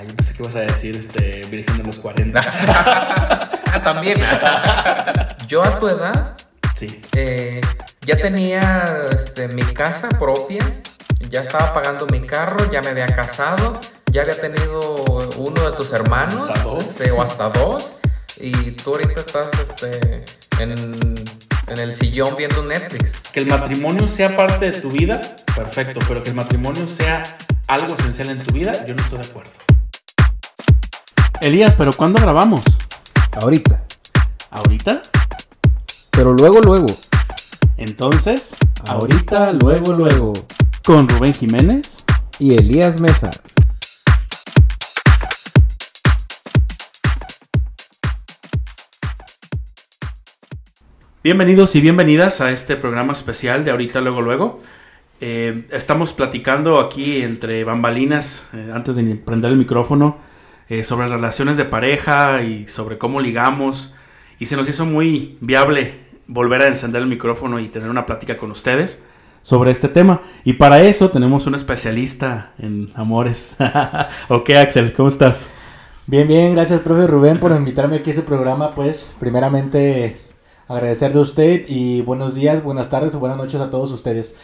[0.00, 2.40] Ay, yo pensé que ibas a decir este, Virgen de los 40.
[3.72, 4.18] Ah, También.
[5.46, 6.36] Yo a tu edad
[6.74, 7.00] Sí.
[7.14, 7.60] eh,
[8.00, 10.80] ya tenía este, mi casa propia,
[11.28, 13.78] ya estaba pagando mi carro, ya me había casado,
[14.10, 14.80] ya había tenido
[15.36, 16.84] uno de tus hermanos, Hasta dos.
[16.84, 17.92] este, o hasta dos,
[18.38, 20.24] y tú ahorita estás este,
[20.58, 20.72] en,
[21.68, 23.12] en el sillón viendo Netflix.
[23.32, 25.20] Que el matrimonio sea parte de tu vida,
[25.54, 27.22] perfecto, pero que el matrimonio sea
[27.68, 29.50] algo esencial en tu vida, yo no estoy de acuerdo.
[31.40, 32.60] Elías, ¿pero cuándo grabamos?
[33.40, 33.82] Ahorita.
[34.50, 35.00] ¿Ahorita?
[36.10, 36.86] Pero luego, luego.
[37.78, 38.54] Entonces,
[38.90, 40.34] Ahorita, luego, luego.
[40.84, 42.04] con Rubén Jiménez.
[42.38, 43.30] Y Elías Mesa.
[51.24, 54.60] Bienvenidos y bienvenidas a este programa especial de ahorita, luego, luego.
[55.22, 60.18] Eh, estamos platicando aquí entre bambalinas, eh, antes de prender el micrófono,
[60.70, 63.94] eh, sobre relaciones de pareja y sobre cómo ligamos.
[64.38, 68.38] Y se nos hizo muy viable volver a encender el micrófono y tener una plática
[68.38, 69.04] con ustedes
[69.42, 70.22] sobre este tema.
[70.44, 73.56] Y para eso tenemos un especialista en amores.
[74.28, 75.50] ok, Axel, ¿cómo estás?
[76.06, 78.74] Bien, bien, gracias, profe Rubén, por invitarme aquí a este programa.
[78.74, 80.16] Pues, primeramente,
[80.68, 84.34] agradecerle a usted y buenos días, buenas tardes o buenas noches a todos ustedes.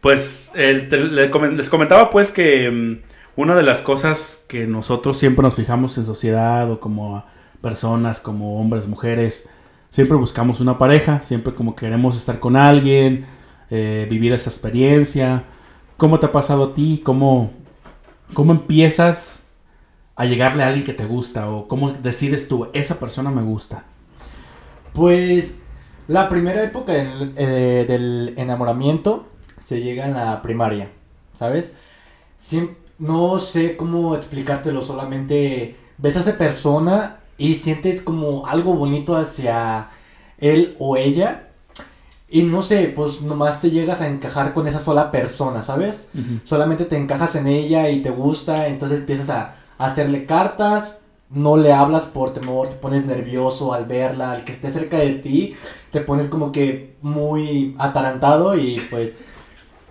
[0.00, 5.54] Pues te- les comentaba pues que mm, una de las cosas que nosotros siempre nos
[5.54, 7.24] fijamos en sociedad o como
[7.60, 9.48] personas, como hombres, mujeres,
[9.90, 13.26] siempre buscamos una pareja, siempre como queremos estar con alguien,
[13.70, 15.44] eh, vivir esa experiencia.
[15.96, 17.00] ¿Cómo te ha pasado a ti?
[17.04, 17.52] ¿Cómo,
[18.34, 19.44] ¿Cómo empiezas
[20.16, 21.50] a llegarle a alguien que te gusta?
[21.50, 23.84] ¿O cómo decides tú, esa persona me gusta?
[24.92, 25.56] Pues,
[26.08, 29.26] la primera época del, eh, enamoramiento
[29.58, 30.90] se llega en la primaria,
[31.34, 31.72] ¿sabes?
[32.38, 39.16] Siem- no sé cómo explicártelo, solamente ves a esa persona y sientes como algo bonito
[39.16, 39.88] hacia
[40.38, 41.48] él o ella.
[42.28, 46.06] Y no sé, pues nomás te llegas a encajar con esa sola persona, ¿sabes?
[46.44, 50.98] solamente te encajas en ella y te gusta, entonces empiezas a, a hacerle cartas,
[51.28, 55.10] no le hablas por temor, te pones nervioso al verla, al que esté cerca de
[55.14, 55.56] ti,
[55.90, 59.12] te pones como que muy atarantado y pues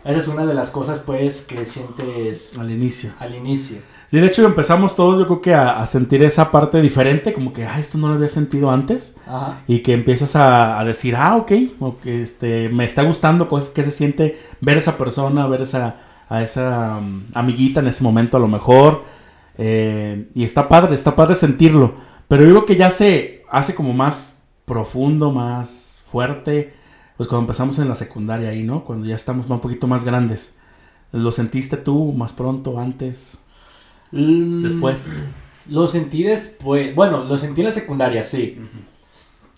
[0.04, 3.12] esa es una de las cosas pues que sientes Al inicio.
[3.20, 3.78] al inicio.
[4.12, 7.64] De hecho empezamos todos yo creo que a, a sentir esa parte diferente, como que,
[7.66, 9.16] ah, esto no lo había sentido antes.
[9.26, 9.62] Ajá.
[9.68, 13.70] Y que empiezas a, a decir, ah, ok, o que este, me está gustando, cosas
[13.70, 15.96] que se siente ver esa persona, ver esa,
[16.28, 19.04] a esa um, amiguita en ese momento a lo mejor.
[19.58, 21.94] eh, y está padre, está padre sentirlo.
[22.28, 26.74] Pero yo creo que ya se hace como más profundo, más fuerte,
[27.18, 28.84] pues cuando empezamos en la secundaria ahí, ¿no?
[28.84, 30.58] Cuando ya estamos un poquito más grandes.
[31.12, 33.38] ¿Lo sentiste tú más pronto, antes,
[34.12, 35.22] Mm, después?
[35.70, 38.58] Lo sentí después, bueno, lo sentí en la secundaria, sí.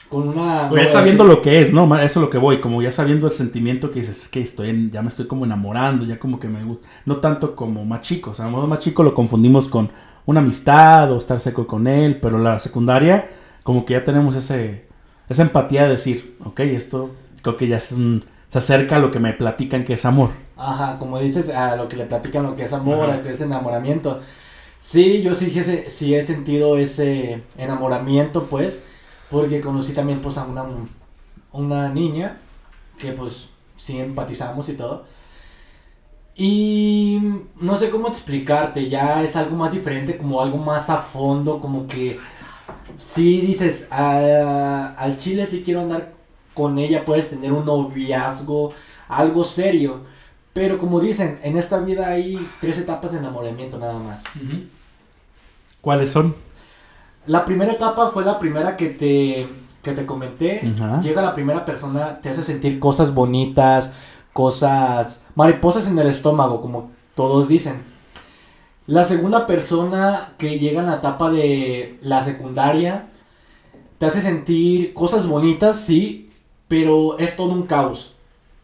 [0.09, 0.69] Con una...
[0.71, 1.85] O ya sabiendo lo que es, ¿no?
[1.97, 4.69] Eso es lo que voy, como ya sabiendo el sentimiento que dices, es que estoy
[4.69, 6.87] en- ya me estoy como enamorando, ya como que me gusta.
[7.05, 9.89] No tanto como más chico, o sea, a lo mejor más chico lo confundimos con
[10.25, 13.29] una amistad o estar seco con él, pero la secundaria,
[13.63, 14.85] como que ya tenemos ese,
[15.29, 17.09] esa empatía de decir, ok, esto
[17.43, 20.31] creo que ya es un- se acerca a lo que me platican que es amor.
[20.55, 23.13] Ajá, como dices, a lo que le platican, lo que es amor, Ajá.
[23.13, 24.21] a lo que es enamoramiento.
[24.77, 28.83] Sí, yo sí, ese- sí he sentido ese enamoramiento, pues,
[29.29, 30.65] porque conocí también, pues, a una,
[31.53, 32.39] una niña
[32.99, 35.05] que, pues, sí empatizamos y todo.
[36.35, 37.19] Y
[37.59, 41.87] no sé cómo explicarte, ya es algo más diferente, como algo más a fondo, como
[41.87, 42.19] que
[42.97, 46.13] sí dices, "Ah, al chile sí quiero andar
[46.53, 48.71] con ella, puedes tener un noviazgo,
[49.07, 50.01] algo serio.
[50.53, 54.23] Pero como dicen, en esta vida hay tres etapas de enamoramiento nada más.
[55.81, 56.35] ¿Cuáles son?
[57.25, 59.47] La primera etapa fue la primera que te,
[59.81, 60.73] que te comenté.
[61.01, 63.91] Llega la primera persona, te hace sentir cosas bonitas,
[64.31, 67.81] cosas, mariposas en el estómago, como todos dicen.
[68.85, 73.07] La segunda persona que llega en la etapa de la secundaria,
[73.97, 76.22] te hace sentir cosas bonitas, sí,
[76.73, 78.15] pero es todo un caos.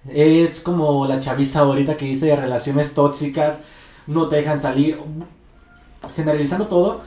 [0.09, 3.59] Es como la chaviza ahorita que dice de relaciones tóxicas,
[4.07, 4.99] no te dejan salir.
[6.15, 7.01] generalizando todo,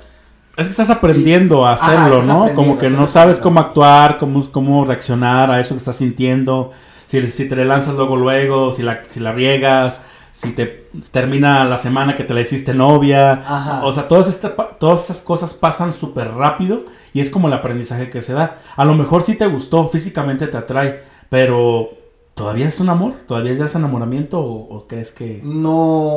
[0.57, 2.55] Es que estás aprendiendo a Ajá, hacerlo, estás ¿no?
[2.55, 6.73] Como que no sabes cómo actuar, cómo, cómo reaccionar a eso que estás sintiendo.
[7.07, 10.03] Si, si te le lanzas luego, luego, si la, si la riegas,
[10.33, 13.33] si te termina la semana que te la hiciste novia.
[13.33, 13.85] Ajá.
[13.85, 18.11] O sea, todas, esta- todas esas cosas pasan súper rápido y es como el aprendizaje
[18.11, 18.59] que se da.
[18.77, 21.91] A lo mejor sí te gustó, físicamente te atrae, pero
[22.35, 23.15] ¿todavía es un amor?
[23.27, 25.51] ¿Todavía ya es enamoramiento o, o crees que...?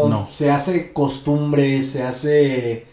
[0.04, 0.28] no, No.
[0.30, 2.86] se hace costumbre, se hace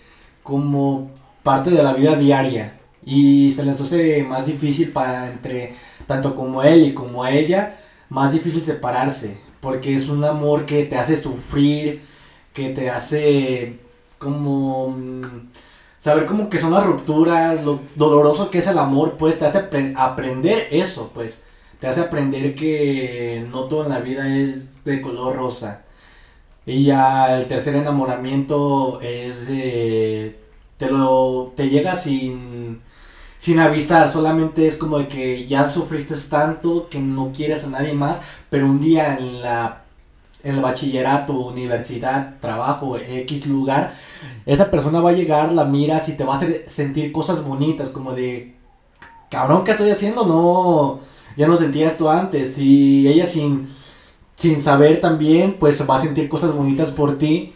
[0.43, 1.11] como
[1.43, 5.75] parte de la vida diaria y se les hace más difícil para entre
[6.07, 7.77] tanto como él y como ella,
[8.09, 12.03] más difícil separarse, porque es un amor que te hace sufrir,
[12.53, 13.79] que te hace
[14.19, 15.23] como mm,
[16.03, 19.71] saber como que son las rupturas, lo doloroso que es el amor, pues te hace
[19.71, 21.39] apre- aprender eso, pues
[21.79, 25.85] te hace aprender que no todo en la vida es de color rosa.
[26.67, 30.39] Y ya el tercer enamoramiento es de...
[30.77, 31.53] Te lo...
[31.57, 32.81] Te llega sin...
[33.39, 37.93] Sin avisar, solamente es como de que ya sufriste tanto que no quieres a nadie
[37.93, 38.21] más,
[38.51, 39.82] pero un día en la...
[40.43, 43.95] El bachillerato, universidad, trabajo, X lugar,
[44.45, 47.89] esa persona va a llegar, la miras y te va a hacer sentir cosas bonitas,
[47.89, 48.57] como de...
[49.31, 50.27] Cabrón, ¿qué estoy haciendo?
[50.27, 51.01] No...
[51.37, 52.59] Ya no sentía esto antes.
[52.59, 53.69] Y ella sin
[54.43, 57.53] sin saber también, pues va a sentir cosas bonitas por ti.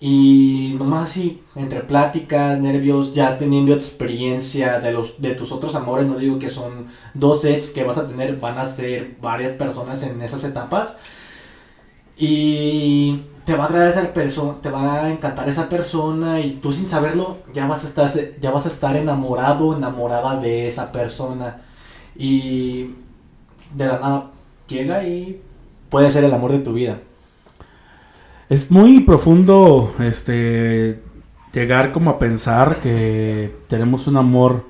[0.00, 6.06] Y nomás así, entre pláticas, nervios, ya teniendo experiencia de los de tus otros amores,
[6.06, 10.02] no digo que son dos sets que vas a tener, van a ser varias personas
[10.02, 10.96] en esas etapas.
[12.22, 16.70] Y te va a agradar esa persona, te va a encantar esa persona y tú
[16.70, 21.62] sin saberlo ya vas a estar ya vas a estar enamorado, enamorada de esa persona.
[22.14, 22.90] Y
[23.74, 24.30] de la nada
[24.68, 25.40] llega y
[25.88, 26.98] puede ser el amor de tu vida.
[28.50, 31.02] Es muy profundo este
[31.54, 34.66] llegar como a pensar que tenemos un amor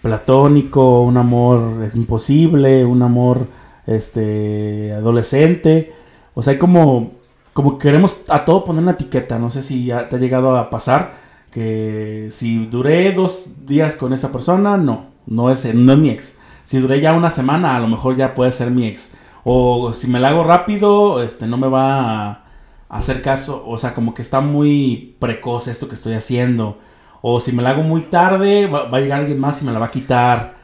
[0.00, 3.48] platónico, un amor es imposible, un amor
[3.86, 5.92] este adolescente.
[6.36, 7.10] O sea, hay como
[7.56, 10.68] como queremos a todo poner una etiqueta, no sé si ya te ha llegado a
[10.68, 11.14] pasar
[11.50, 16.36] que si duré dos días con esa persona, no, no es, no es mi ex.
[16.64, 19.10] Si duré ya una semana, a lo mejor ya puede ser mi ex.
[19.42, 22.44] O si me la hago rápido, este, no me va a
[22.90, 23.64] hacer caso.
[23.66, 26.76] O sea, como que está muy precoz esto que estoy haciendo.
[27.22, 29.78] O si me la hago muy tarde, va, a llegar alguien más y me la
[29.78, 30.56] va a quitar.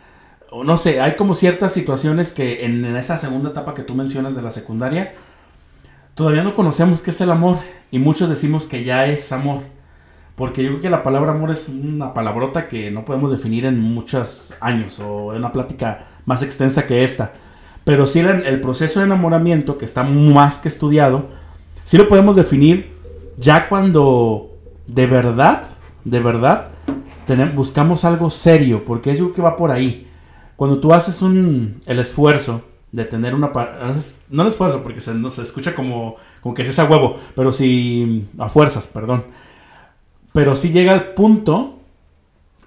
[0.50, 4.34] O no sé, hay como ciertas situaciones que en esa segunda etapa que tú mencionas
[4.34, 5.14] de la secundaria,
[6.14, 7.58] todavía no conocemos qué es el amor.
[7.90, 9.62] Y muchos decimos que ya es amor.
[10.34, 13.78] Porque yo creo que la palabra amor es una palabrota que no podemos definir en
[13.78, 17.32] muchos años o en una plática más extensa que esta.
[17.84, 21.26] Pero sí el, el proceso de enamoramiento, que está más que estudiado,
[21.84, 22.92] sí lo podemos definir
[23.36, 24.52] ya cuando
[24.86, 25.64] de verdad,
[26.04, 26.68] de verdad,
[27.28, 30.08] tenem- buscamos algo serio, porque es yo que va por ahí.
[30.56, 32.62] Cuando tú haces un, el esfuerzo
[32.92, 33.50] de tener una...
[34.28, 37.52] No el esfuerzo, porque se, no, se escucha como, como que es a huevo, pero
[37.52, 38.28] si...
[38.38, 39.24] A fuerzas, perdón.
[40.32, 41.78] Pero sí llega al punto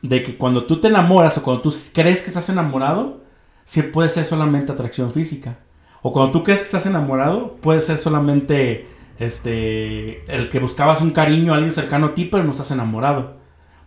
[0.01, 3.21] de que cuando tú te enamoras o cuando tú crees que estás enamorado,
[3.65, 5.59] sí puede ser solamente atracción física.
[6.01, 8.87] O cuando tú crees que estás enamorado, puede ser solamente
[9.17, 13.37] este el que buscabas un cariño a alguien cercano a ti, pero no estás enamorado.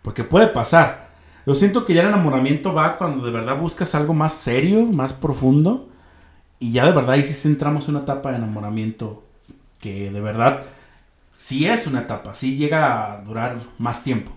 [0.01, 1.09] Porque puede pasar.
[1.45, 5.13] Yo siento que ya el enamoramiento va cuando de verdad buscas algo más serio, más
[5.13, 5.88] profundo.
[6.59, 9.23] Y ya de verdad ahí sí entramos en una etapa de enamoramiento
[9.79, 10.63] que de verdad
[11.33, 14.31] sí es una etapa, sí llega a durar más tiempo.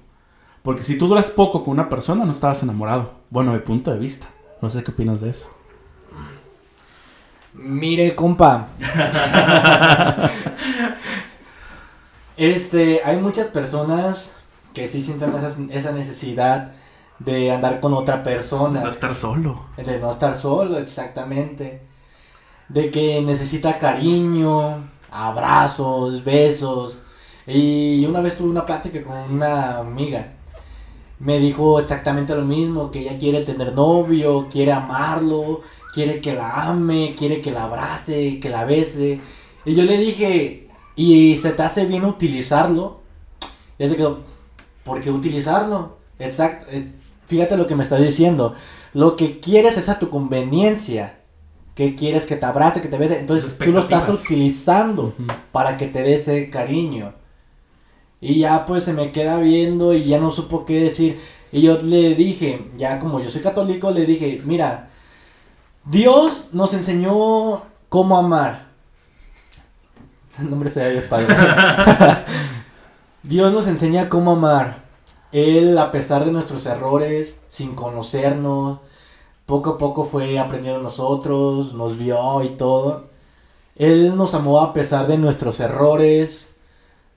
[0.62, 3.14] Porque si tú duras poco con una persona, no estabas enamorado.
[3.30, 4.28] Bueno, mi punto de vista.
[4.60, 5.48] No sé qué opinas de eso.
[7.52, 8.68] Mire, compa.
[12.36, 14.36] este, hay muchas personas
[14.72, 16.70] que sí sienten esa, esa necesidad
[17.18, 18.82] de andar con otra persona.
[18.82, 19.66] Va a estar solo.
[19.76, 21.82] De no estar solo, exactamente.
[22.72, 26.98] De que necesita cariño, abrazos, besos.
[27.46, 30.34] Y una vez tuve una plática con una amiga.
[31.18, 35.60] Me dijo exactamente lo mismo, que ella quiere tener novio, quiere amarlo,
[35.92, 39.20] quiere que la ame, quiere que la abrace, que la bese.
[39.64, 43.02] Y yo le dije, ¿y se te hace bien utilizarlo?
[43.78, 44.20] Y ella quedó,
[44.84, 45.98] ¿por qué utilizarlo?
[46.18, 46.92] Exacto, eh,
[47.26, 48.54] fíjate lo que me está diciendo.
[48.92, 51.21] Lo que quieres es a tu conveniencia.
[51.74, 53.18] Que quieres que te abrace, que te bese.
[53.18, 55.14] Entonces tú lo estás utilizando
[55.52, 57.14] para que te dé ese cariño.
[58.20, 61.18] Y ya pues se me queda viendo y ya no supo qué decir.
[61.50, 64.90] Y yo le dije, ya como yo soy católico, le dije, mira,
[65.84, 68.68] Dios nos enseñó cómo amar.
[70.38, 71.34] El nombre sea Dios Padre.
[73.22, 74.82] Dios nos enseña cómo amar.
[75.32, 78.80] Él, a pesar de nuestros errores, sin conocernos,
[79.46, 83.10] poco a poco fue aprendiendo nosotros, nos vio y todo.
[83.76, 86.54] Él nos amó a pesar de nuestros errores,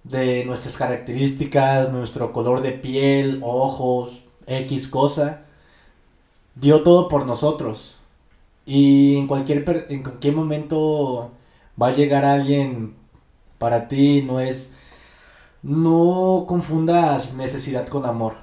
[0.03, 5.43] de nuestras características, nuestro color de piel, ojos, X cosa.
[6.55, 7.97] Dio todo por nosotros.
[8.65, 11.31] Y en cualquier, en cualquier momento
[11.81, 12.95] va a llegar alguien
[13.57, 14.71] para ti, no es...
[15.63, 18.35] No confundas necesidad con amor.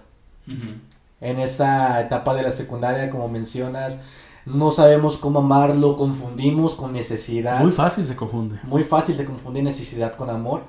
[1.23, 3.99] En esa etapa de la secundaria, como mencionas,
[4.45, 7.61] no sabemos cómo amar, lo confundimos con necesidad.
[7.61, 8.59] Muy fácil se confunde.
[8.64, 10.64] Muy fácil se confunde necesidad con amor.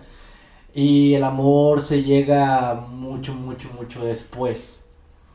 [0.74, 4.80] Y el amor se llega mucho, mucho, mucho después.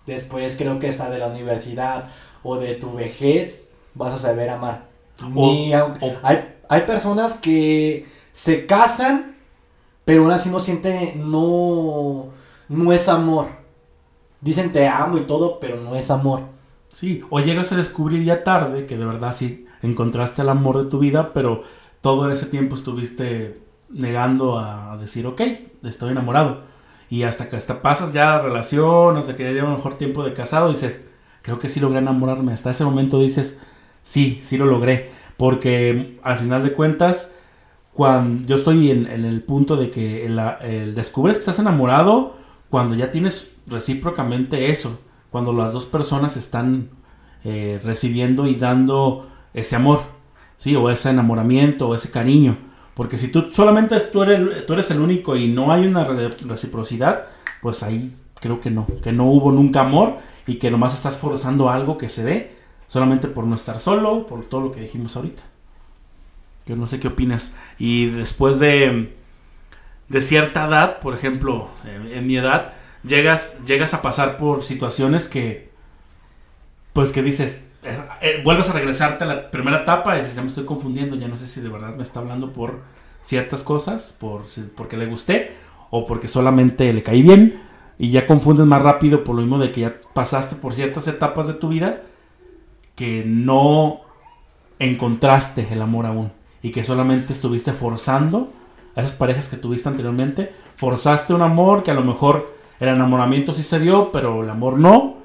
[0.06, 2.04] Después creo que hasta de la universidad
[2.42, 4.86] o de tu vejez vas a saber amar.
[5.20, 9.36] O- Ni aun- o- hay, hay personas que se casan,
[10.04, 12.28] pero aún así no sienten, no,
[12.68, 13.57] no es amor.
[14.40, 16.42] Dicen te amo y todo, pero no es amor.
[16.92, 20.90] Sí, o llegas a descubrir ya tarde que de verdad sí encontraste el amor de
[20.90, 21.62] tu vida, pero
[22.00, 25.40] todo ese tiempo estuviste negando a, decir, ok,
[25.84, 26.62] estoy enamorado.
[27.10, 30.34] Y hasta que hasta pasas ya la relación, hasta que ya lleva mejor tiempo de
[30.34, 31.06] casado, dices,
[31.42, 32.52] creo que sí logré enamorarme.
[32.52, 33.58] Hasta ese momento dices,
[34.02, 35.10] sí, sí lo logré.
[35.36, 37.32] Porque al final de cuentas,
[37.94, 42.37] cuando yo estoy en, en el punto de que el, el descubres que estás enamorado
[42.70, 46.90] cuando ya tienes recíprocamente eso, cuando las dos personas están
[47.44, 50.02] eh, recibiendo y dando ese amor,
[50.58, 50.74] ¿sí?
[50.76, 52.58] O ese enamoramiento o ese cariño.
[52.94, 56.30] Porque si tú solamente tú eres, tú eres el único y no hay una re-
[56.46, 57.26] reciprocidad,
[57.62, 61.70] pues ahí creo que no, que no hubo nunca amor y que nomás estás forzando
[61.70, 62.56] algo que se dé
[62.88, 65.42] solamente por no estar solo, por todo lo que dijimos ahorita.
[66.66, 67.54] Yo no sé qué opinas.
[67.78, 69.16] Y después de,
[70.08, 72.72] de cierta edad, por ejemplo, en, mi edad,
[73.04, 75.70] llegas, llegas a pasar por situaciones que,
[76.92, 80.42] pues que dices, eh, eh, vuelves a regresarte a la primera etapa y dices, ya
[80.42, 82.80] me estoy confundiendo, ya no sé si de verdad me está hablando por
[83.22, 85.52] ciertas cosas, por, porque le gusté
[85.90, 87.60] o porque solamente le caí bien
[87.98, 91.46] y ya confundes más rápido por lo mismo de que ya pasaste por ciertas etapas
[91.46, 92.02] de tu vida
[92.94, 94.00] que no
[94.78, 98.52] encontraste el amor aún y que solamente estuviste forzando
[99.02, 103.62] esas parejas que tuviste anteriormente, forzaste un amor que a lo mejor el enamoramiento sí
[103.62, 105.18] se dio, pero el amor no.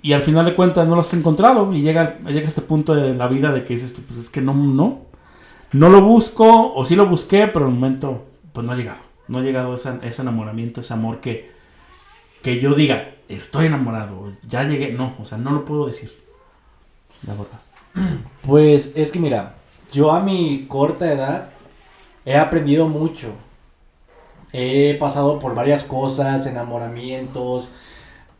[0.00, 3.14] Y al final de cuentas no lo has encontrado y llega, llega este punto de
[3.14, 5.00] la vida de que dices, pues es que no, no,
[5.72, 9.00] no lo busco o sí lo busqué, pero en el momento pues no ha llegado.
[9.26, 11.50] No ha llegado ese, ese enamoramiento, ese amor que,
[12.42, 14.92] que yo diga, estoy enamorado, ya llegué.
[14.92, 16.12] No, o sea, no lo puedo decir.
[17.26, 17.60] La verdad.
[18.42, 19.56] Pues es que mira,
[19.92, 21.50] yo a mi corta edad
[22.28, 23.28] he aprendido mucho.
[24.52, 27.70] He pasado por varias cosas, enamoramientos,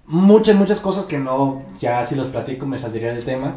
[0.07, 3.57] muchas, muchas cosas que no, ya si los platico me saldría del tema.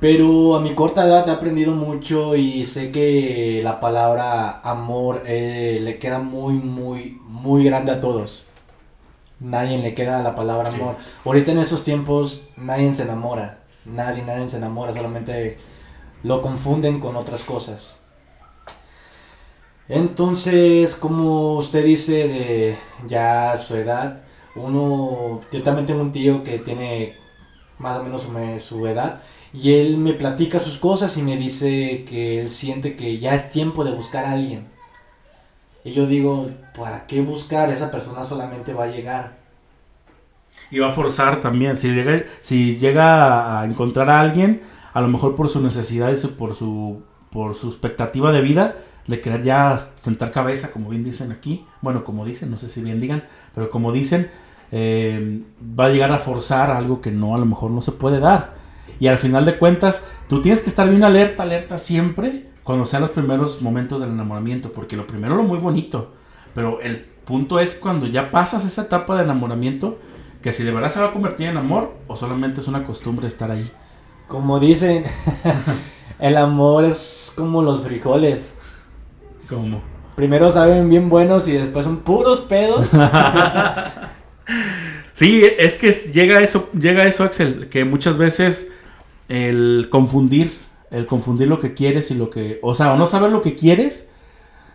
[0.00, 5.80] Pero a mi corta edad he aprendido mucho y sé que la palabra amor eh,
[5.82, 8.46] le queda muy, muy, muy grande a todos.
[9.40, 10.80] Nadie le queda la palabra Sí.
[10.80, 10.96] amor.
[11.24, 13.64] Ahorita en estos tiempos nadie se enamora.
[13.84, 15.58] Nadie, nadie se enamora, solamente
[16.22, 18.00] lo confunden con otras cosas.
[19.88, 22.76] Entonces, como usted dice de
[23.06, 24.22] ya su edad,
[24.54, 27.16] uno, yo también tengo un tío que tiene
[27.78, 28.30] más o menos su,
[28.60, 33.18] su edad y él me platica sus cosas y me dice que él siente que
[33.18, 34.66] ya es tiempo de buscar a alguien.
[35.84, 37.70] Y yo digo, ¿para qué buscar?
[37.70, 39.38] Esa persona solamente va a llegar.
[40.70, 41.78] Y va a forzar también.
[41.78, 46.26] Si llega, si llega a encontrar a alguien, a lo mejor por su necesidad y
[46.26, 48.76] por su por su expectativa de vida,
[49.08, 51.66] de querer ya sentar cabeza, como bien dicen aquí.
[51.80, 53.24] Bueno, como dicen, no sé si bien digan,
[53.54, 54.30] pero como dicen,
[54.70, 55.42] eh,
[55.78, 58.54] va a llegar a forzar algo que no, a lo mejor no se puede dar.
[59.00, 63.02] Y al final de cuentas, tú tienes que estar bien alerta, alerta siempre cuando sean
[63.02, 66.12] los primeros momentos del enamoramiento, porque lo primero lo muy bonito,
[66.54, 69.98] pero el punto es cuando ya pasas esa etapa de enamoramiento,
[70.42, 73.26] que si de verdad se va a convertir en amor o solamente es una costumbre
[73.26, 73.70] estar ahí.
[74.26, 75.04] Como dicen,
[76.18, 78.54] el amor es como los frijoles.
[79.48, 79.80] Como
[80.18, 82.88] Primero saben bien buenos y después son puros pedos.
[85.12, 88.70] Sí, es que llega eso, llega eso, Axel, que muchas veces
[89.28, 90.56] el confundir,
[90.92, 93.56] el confundir lo que quieres y lo que, o sea, o no saber lo que
[93.56, 94.08] quieres,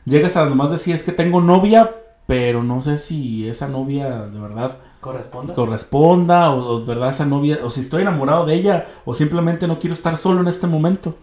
[0.03, 1.95] llegas a nomás decir, es que tengo novia,
[2.27, 5.53] pero no sé si esa novia de verdad ¿Corresponde?
[5.53, 9.65] corresponda, o, o de verdad esa novia, o si estoy enamorado de ella, o simplemente
[9.65, 11.15] no quiero estar solo en este momento,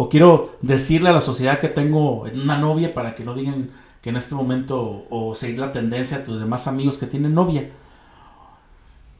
[0.00, 4.10] o quiero decirle a la sociedad que tengo una novia para que no digan que
[4.10, 7.70] en este momento o seguir la tendencia de tus demás amigos que tienen novia.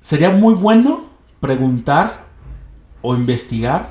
[0.00, 1.06] Sería muy bueno
[1.40, 2.26] preguntar
[3.02, 3.90] o investigar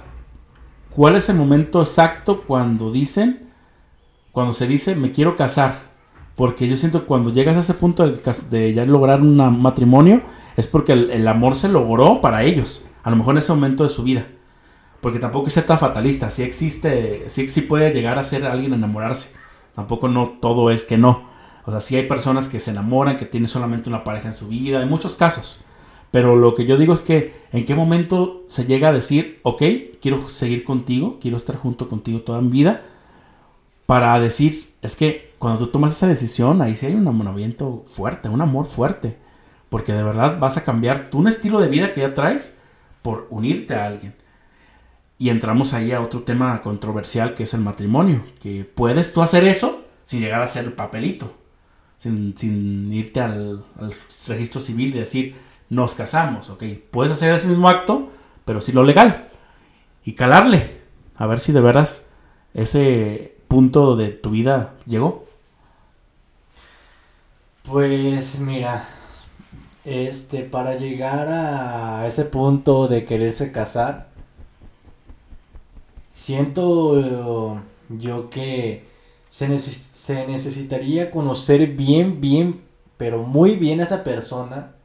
[0.90, 3.50] cuál es el momento exacto cuando dicen,
[4.32, 5.88] cuando se dice me quiero casar.
[6.36, 10.22] Porque yo siento que cuando llegas a ese punto de, ya lograr un matrimonio,
[10.56, 12.86] es porque el amor se logró para ellos.
[13.04, 14.28] A lo mejor en ese momento de su vida.
[15.02, 16.32] Porque tampoco es ser tan fatalista.
[16.32, 19.34] Sí existe, sí, sí puede llegar a ser alguien enamorarse.
[19.76, 21.28] Tampoco no todo es que no.
[21.66, 24.48] O sea, sí hay personas que se enamoran, que tienen solamente una pareja en su
[24.48, 25.60] vida, en muchos casos.
[26.12, 29.62] Pero lo que yo digo es que en qué momento se llega a decir, ok,
[30.02, 32.84] quiero seguir contigo, quiero estar junto contigo toda mi vida,
[33.86, 38.30] para decir, es que cuando tú tomas esa decisión, ahí sí hay un enamoramiento fuerte,
[38.30, 39.18] un amor fuerte,
[39.70, 42.58] porque de verdad vas a cambiar tu un estilo de vida que ya traes
[43.02, 44.16] por unirte a alguien.
[45.20, 49.44] Y entramos ahí a otro tema controversial que es el matrimonio, que puedes tú hacer
[49.44, 51.34] eso sin llegar a ser el papelito,
[51.98, 53.94] sin, sin irte al, al
[54.28, 55.36] registro civil y decir,
[55.70, 56.64] nos casamos, ok.
[56.92, 58.10] Puedes hacer ese mismo acto,
[58.46, 59.30] pero sí lo legal.
[60.06, 60.78] Y calarle.
[61.16, 62.06] A ver si de veras
[62.54, 65.26] ese punto de tu vida llegó.
[67.64, 68.88] Pues mira,
[69.84, 74.07] este, para llegar a ese punto de quererse casar,
[76.18, 78.86] siento eh, yo que
[79.30, 82.62] se, neces- se necesitaría conocer bien, bien,
[82.98, 84.76] pero muy bien a esa persona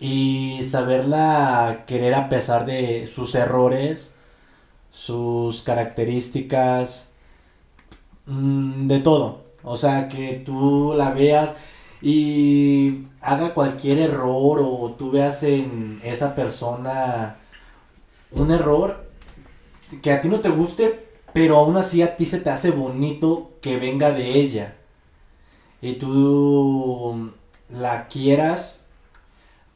[0.00, 4.12] y saberla querer a pesar de sus errores,
[4.90, 7.08] sus características,
[8.26, 9.44] mm, de todo.
[9.62, 11.54] O sea, que tú la veas
[12.00, 17.36] y haga cualquier error o tú veas en esa persona
[18.32, 19.09] un error
[20.02, 23.52] que a ti no te guste, pero aún así a ti se te hace bonito
[23.60, 24.76] que venga de ella.
[25.82, 27.32] Y tú
[27.68, 28.80] la quieras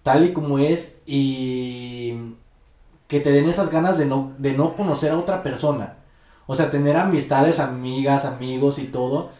[0.02, 2.34] tal y como es y
[3.08, 5.96] que te den esas ganas de no, de no conocer a otra persona.
[6.46, 9.30] O sea, tener amistades, amigas, amigos y todo,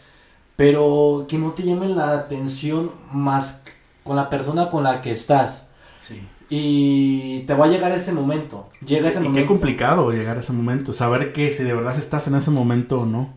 [0.56, 3.60] pero que no te llamen la atención más
[4.04, 5.66] con la persona con la que estás.
[6.06, 6.26] Sí.
[6.56, 8.68] Y te va a llegar ese momento.
[8.86, 9.48] Llega ese y qué momento.
[9.48, 10.92] complicado llegar a ese momento.
[10.92, 13.34] Saber que si de verdad estás en ese momento o no.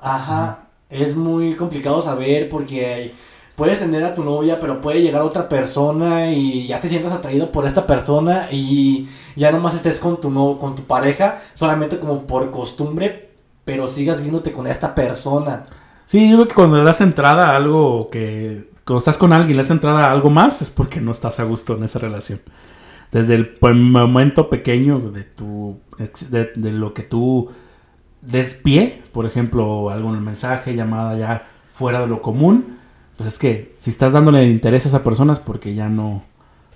[0.00, 3.12] Ajá, es muy complicado saber porque
[3.56, 7.50] puedes tener a tu novia, pero puede llegar otra persona y ya te sientas atraído
[7.50, 12.24] por esta persona y ya nomás estés con tu no, con tu pareja solamente como
[12.24, 13.30] por costumbre,
[13.64, 15.64] pero sigas viéndote con esta persona.
[16.06, 18.72] Sí, yo creo que cuando le das entrada a algo que...
[18.84, 21.40] Cuando estás con alguien y le das entrada a algo más es porque no estás
[21.40, 22.40] a gusto en esa relación.
[23.10, 25.78] Desde el pues, momento pequeño de tu...
[26.30, 27.50] De, lo que tú
[28.20, 32.78] des pie, por ejemplo, el mensaje, llamada ya fuera de lo común,
[33.16, 36.24] pues es que si estás dándole interés a esa persona es porque ya no,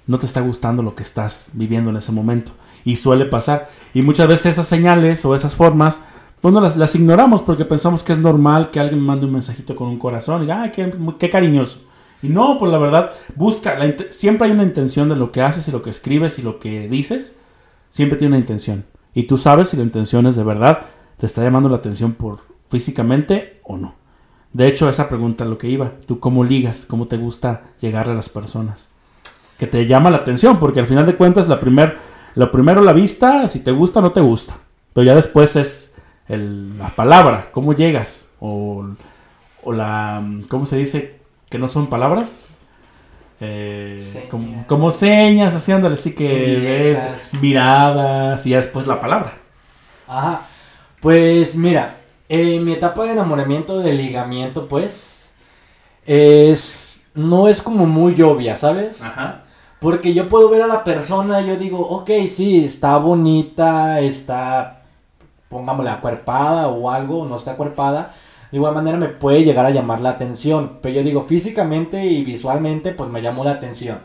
[0.07, 2.53] no te está gustando lo que estás viviendo en ese momento.
[2.85, 3.69] Y suele pasar.
[3.93, 6.01] Y muchas veces esas señales o esas formas,
[6.41, 9.89] pues no las, ignoramos porque pensamos que es normal que alguien mande un mensajito con
[9.89, 11.88] un corazón y diga, ay, qué, qué cariñoso.
[12.23, 13.77] Y no, pues la verdad, busca,
[14.11, 16.89] siempre hay una intención de lo que haces y lo que escribes y lo que
[16.89, 17.37] dices,
[17.91, 18.85] siempre tiene una intención.
[19.15, 20.87] Y tú sabes si la intención es de verdad,
[21.19, 23.95] te está llamando la atención por físicamente o no.
[24.53, 25.93] De hecho, esa pregunta es lo que iba.
[26.07, 26.87] ¿Tú cómo ligas?
[26.87, 28.89] ¿Cómo te gusta llegar a las personas?
[29.59, 31.99] Que te llama la atención, porque al final de cuentas, la primer,
[32.35, 34.57] lo primero la vista, si te gusta o no te gusta.
[34.93, 35.95] Pero ya después es
[36.29, 38.27] el- la palabra, cómo llegas.
[38.41, 38.87] O,
[39.65, 41.18] o la, ¿cómo se dice?
[41.49, 42.59] Que no son palabras.
[43.41, 49.39] Eh, como, como señas, así ándale, así que ves miradas y ya después la palabra.
[50.07, 50.43] Ajá.
[51.01, 55.33] Pues mira, en mi etapa de enamoramiento, de ligamiento, pues,
[56.05, 57.01] es...
[57.15, 59.03] No es como muy obvia, ¿sabes?
[59.03, 59.43] Ajá.
[59.81, 64.83] Porque yo puedo ver a la persona y yo digo, ok, sí, está bonita, está,
[65.49, 68.13] pongámosle, acuerpada o algo, no está acuerpada.
[68.51, 70.79] De igual manera me puede llegar a llamar la atención.
[70.83, 74.01] Pero yo digo, físicamente y visualmente, pues me llamó la atención.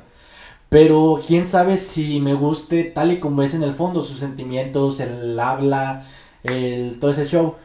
[0.70, 5.00] Pero quién sabe si me guste tal y como es en el fondo, sus sentimientos,
[5.00, 6.04] el habla,
[6.44, 7.56] el, todo ese show.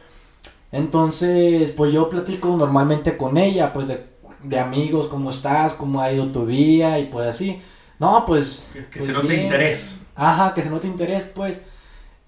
[0.71, 4.05] Entonces, pues yo platico normalmente con ella, pues de,
[4.43, 7.59] de amigos, cómo estás, cómo ha ido tu día y pues así.
[7.99, 8.69] No, pues...
[8.73, 9.43] Que, que pues se note bien.
[9.45, 9.99] interés.
[10.15, 11.61] Ajá, que se note interés, pues.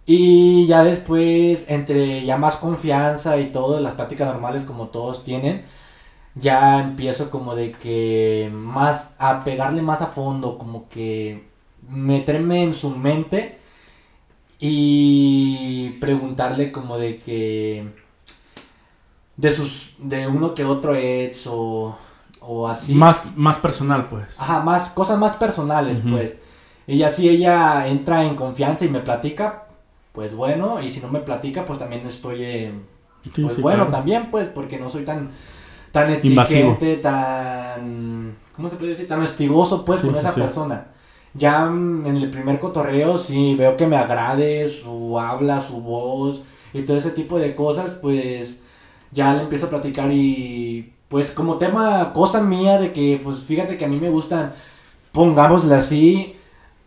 [0.06, 5.64] Y ya después, entre ya más confianza y todo, las pláticas normales como todos tienen,
[6.36, 11.48] ya empiezo como de que más, a pegarle más a fondo, como que
[11.88, 13.60] meterme en su mente
[14.60, 17.92] y preguntarle como de que,
[19.38, 21.98] de sus, de uno que otro ex o,
[22.40, 22.94] o así.
[22.94, 24.40] Más, más personal, pues.
[24.40, 26.36] Ajá, más, cosas más personales, pues.
[26.88, 29.68] Y ya si ella entra en confianza y me platica,
[30.12, 32.74] pues bueno, y si no me platica, pues también estoy, eh,
[33.34, 33.90] Sí, pues sí, bueno, claro.
[33.90, 35.32] también, pues, porque no soy tan,
[35.92, 36.82] tan Invasivo.
[36.82, 39.08] exigente, tan, ¿cómo se puede decir?
[39.08, 40.88] Tan hostigoso, pues, Sí, con esa persona.
[41.34, 46.44] Ya mm, en el primer cotorreo, sí, veo que me agrade su habla, su voz
[46.74, 48.64] y todo ese tipo de cosas, pues,
[49.12, 53.78] ya le empiezo a platicar y, pues, como tema, cosa mía de que, pues, fíjate
[53.78, 54.54] que a mí me gustan,
[55.12, 56.36] pongámosle así,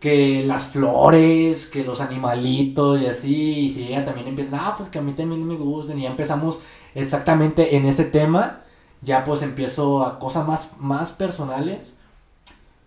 [0.05, 4.87] que las flores, que los animalitos y así, y si ella también empieza, ah, pues
[4.89, 6.59] que a mí también me gustan, y ya empezamos
[6.93, 8.61] exactamente en ese tema,
[9.01, 11.95] ya pues empiezo a cosas más, más personales,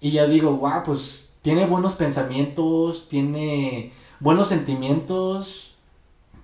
[0.01, 5.75] y ya digo, wow, pues tiene buenos pensamientos, tiene buenos sentimientos,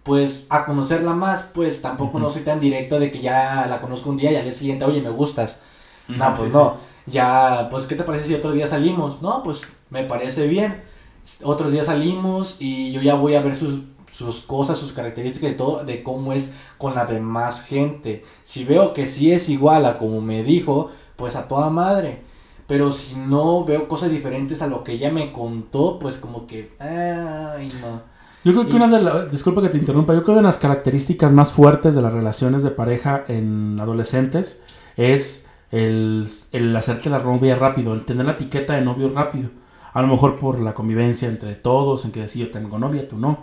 [0.02, 2.34] pues a conocerla más, pues tampoco no Ujú.
[2.34, 5.00] soy tan directo de que ya la conozco un día y al día siguiente, oye,
[5.00, 5.60] me gustas.
[6.16, 6.76] No, Ujú, pues sí, no.
[7.06, 9.22] Ya, pues, ¿qué te parece si otro día salimos?
[9.22, 10.82] No, pues, me parece bien.
[11.42, 13.78] Otros días salimos y yo ya voy a ver sus,
[14.12, 18.22] sus cosas, sus características y todo, de cómo es con la demás gente.
[18.42, 22.22] Si veo que sí es igual a como me dijo, pues a toda madre.
[22.66, 26.70] Pero si no veo cosas diferentes a lo que ella me contó, pues como que,
[26.80, 28.02] ay, no.
[28.44, 30.40] Yo creo que Y- una de las, disculpa que te interrumpa, yo creo que una
[30.40, 34.62] de las características más fuertes de las relaciones de pareja en adolescentes
[34.96, 39.48] es el, el hacerte la novia rápido, el tener la etiqueta de novio rápido.
[39.94, 43.16] A lo mejor por la convivencia entre todos, en que decir yo tengo novia, tú
[43.16, 43.38] no.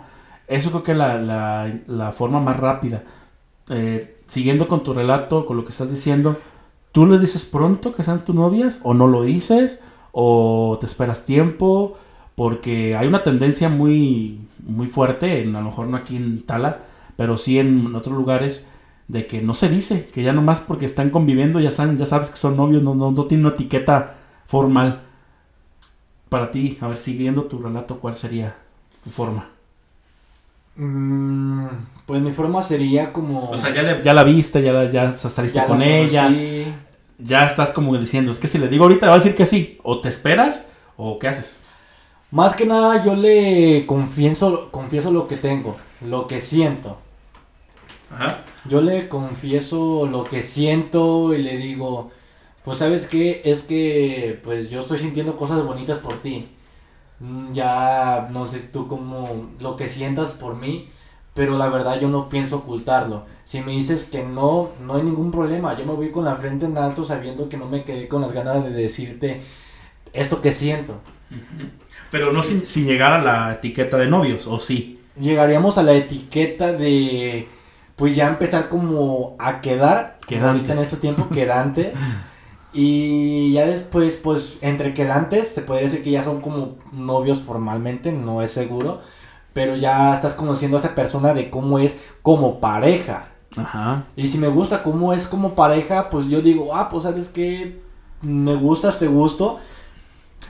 [0.46, 3.02] Eso creo que es la, la, forma más rápida.
[3.70, 6.36] Eh, siguiendo con tu relato, con lo que estás diciendo,
[6.92, 9.80] ¿tú les dices pronto que sean tus novias o no lo dices
[10.12, 11.96] o te esperas tiempo?
[12.34, 16.80] Porque hay una tendencia muy, muy fuerte, en, a lo mejor no aquí en Tala,
[17.16, 18.68] pero sí en otros lugares,
[19.08, 22.30] de que no se dice, que ya nomás porque están conviviendo ya saben, ya sabes
[22.30, 25.02] que son novios, no, no, no tienen una etiqueta formal.
[26.32, 28.56] Para ti, a ver, siguiendo tu relato, ¿cuál sería
[29.04, 29.50] tu forma?
[30.76, 31.66] Mm,
[32.06, 33.50] pues mi forma sería como...
[33.50, 36.24] O sea, ya, le- ya la viste, ya, la- ya saliste ya la con ella,
[36.24, 36.64] conocí.
[37.18, 39.78] ya estás como diciendo, es que si le digo ahorita, va a decir que sí,
[39.82, 40.66] o te esperas,
[40.96, 41.58] o qué haces.
[42.30, 46.96] Más que nada yo le confieso, confieso lo que tengo, lo que siento.
[48.10, 48.38] Ajá.
[48.66, 52.10] Yo le confieso lo que siento y le digo,
[52.64, 56.48] pues sabes qué, es que pues yo estoy sintiendo cosas bonitas por ti.
[57.20, 60.90] Mm, Ya no sé tú cómo lo que sientas por mí,
[61.34, 63.26] pero la verdad yo no pienso ocultarlo.
[63.44, 65.74] Si me dices que no, no hay ningún problema.
[65.76, 68.32] Yo me voy con la frente en alto sabiendo que no me quedé con las
[68.32, 69.40] ganas de decirte
[70.12, 71.00] esto que siento.
[72.10, 75.00] Pero no sin, sin llegar a la etiqueta de novios, o sí.
[75.18, 77.48] llegaríamos a la etiqueta de
[77.96, 80.42] pues ya empezar como a quedar Quedantes.
[80.54, 81.98] ahorita en estos tiempos quedantes
[82.72, 88.12] y ya después pues entre quedantes se podría decir que ya son como novios formalmente
[88.12, 89.00] no es seguro
[89.52, 94.06] pero ya estás conociendo a esa persona de cómo es como pareja Ajá.
[94.16, 97.82] y si me gusta cómo es como pareja pues yo digo ah pues sabes que
[98.22, 99.58] me gustas te gusto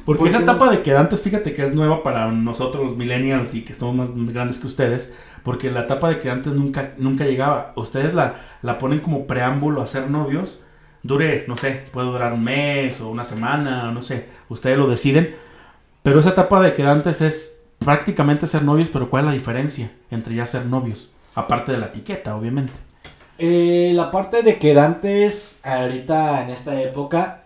[0.04, 0.44] Porque ¿Por esa no?
[0.44, 4.11] etapa de quedantes, fíjate que es nueva para nosotros los millennials y que estamos más
[4.32, 5.12] grandes que ustedes,
[5.44, 7.72] porque la etapa de quedantes nunca, nunca llegaba.
[7.76, 10.61] Ustedes la, la ponen como preámbulo a ser novios,
[11.02, 15.34] dure, no sé, puede durar un mes o una semana, no sé, ustedes lo deciden,
[16.02, 20.34] pero esa etapa de quedantes es prácticamente ser novios, pero ¿cuál es la diferencia entre
[20.34, 21.10] ya ser novios?
[21.34, 22.72] Aparte de la etiqueta, obviamente.
[23.38, 27.44] Eh, la parte de quedantes ahorita en esta época,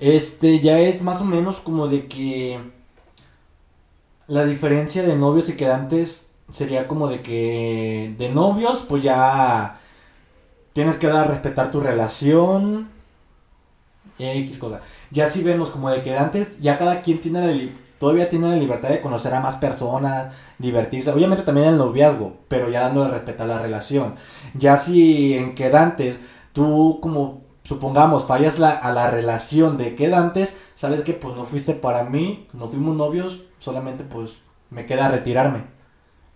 [0.00, 2.58] este ya es más o menos como de que
[4.26, 9.80] la diferencia de novios y quedantes sería como de que de novios pues ya
[10.72, 12.88] tienes que dar a respetar tu relación
[14.18, 14.80] X cosa.
[15.10, 18.90] Ya si vemos como de quedantes, ya cada quien tiene la todavía tiene la libertad
[18.90, 23.48] de conocer a más personas, divertirse, obviamente también el noviazgo, pero ya dándole a respetar
[23.48, 24.14] la relación.
[24.54, 26.18] Ya si en quedantes
[26.52, 31.74] tú como supongamos fallas la, a la relación de quedantes, sabes que pues no fuiste
[31.74, 34.38] para mí, no fuimos novios, solamente pues
[34.70, 35.64] me queda retirarme.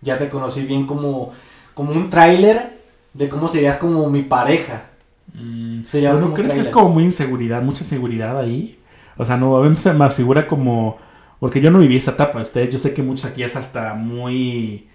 [0.01, 1.31] Ya te conocí bien como,
[1.73, 2.82] como un tráiler
[3.13, 4.89] de cómo serías como mi pareja.
[5.33, 8.79] Mm, Sería ¿pero ¿No crees que es como muy inseguridad, mucha inseguridad ahí?
[9.17, 10.97] O sea, no, a mí se me figura como...
[11.39, 14.87] Porque yo no viví esa etapa, ustedes, yo sé que muchos aquí es hasta muy...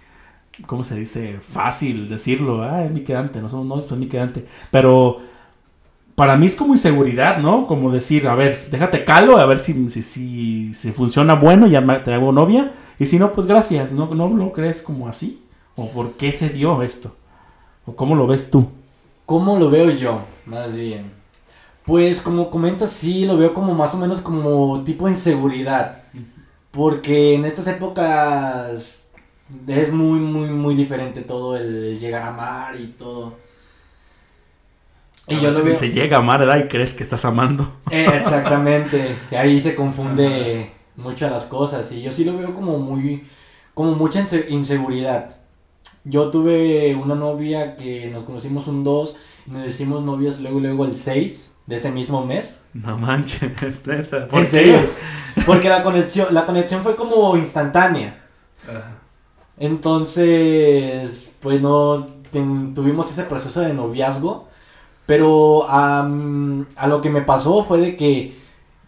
[0.65, 1.39] ¿Cómo se dice?
[1.51, 4.45] Fácil decirlo, ah, es mi quedante, no somos novios, pero es mi quedante.
[4.71, 5.19] Pero
[6.15, 7.65] para mí es como inseguridad, ¿no?
[7.65, 12.03] Como decir, a ver, déjate calo, a ver si, si, si, si funciona bueno, ya
[12.03, 12.73] te hago novia.
[12.99, 15.41] Y si no, pues gracias, ¿no, no lo crees como así?
[15.75, 17.15] ¿O por qué se dio esto?
[17.89, 18.67] ¿O cómo lo ves tú?
[19.25, 20.21] ¿Cómo lo veo yo?
[20.45, 21.11] Más bien.
[21.85, 26.03] Pues como comentas, sí, lo veo como más o menos como tipo inseguridad.
[26.69, 29.07] Porque en estas épocas
[29.65, 33.37] es muy, muy, muy diferente todo el llegar a amar y todo.
[35.27, 35.75] Y yo lo veo...
[35.75, 36.65] se llega a amar, ¿verdad?
[36.65, 37.73] Y crees que estás amando.
[37.89, 39.15] Eh, exactamente.
[39.31, 41.91] Ahí se confunde muchas las cosas.
[41.91, 43.27] Y yo sí lo veo como muy,
[43.73, 45.39] como mucha inseguridad.
[46.05, 49.15] Yo tuve una novia que nos conocimos un 2,
[49.47, 52.61] nos hicimos novios luego, luego el 6 de ese mismo mes.
[52.73, 53.51] No manches,
[53.85, 54.27] neta.
[54.31, 54.77] ¿En serio?
[55.45, 58.25] Porque la conexión, la conexión fue como instantánea.
[59.57, 62.05] Entonces, pues no
[62.73, 64.47] tuvimos ese proceso de noviazgo.
[65.05, 66.07] Pero a
[66.87, 68.37] lo que me pasó fue de que,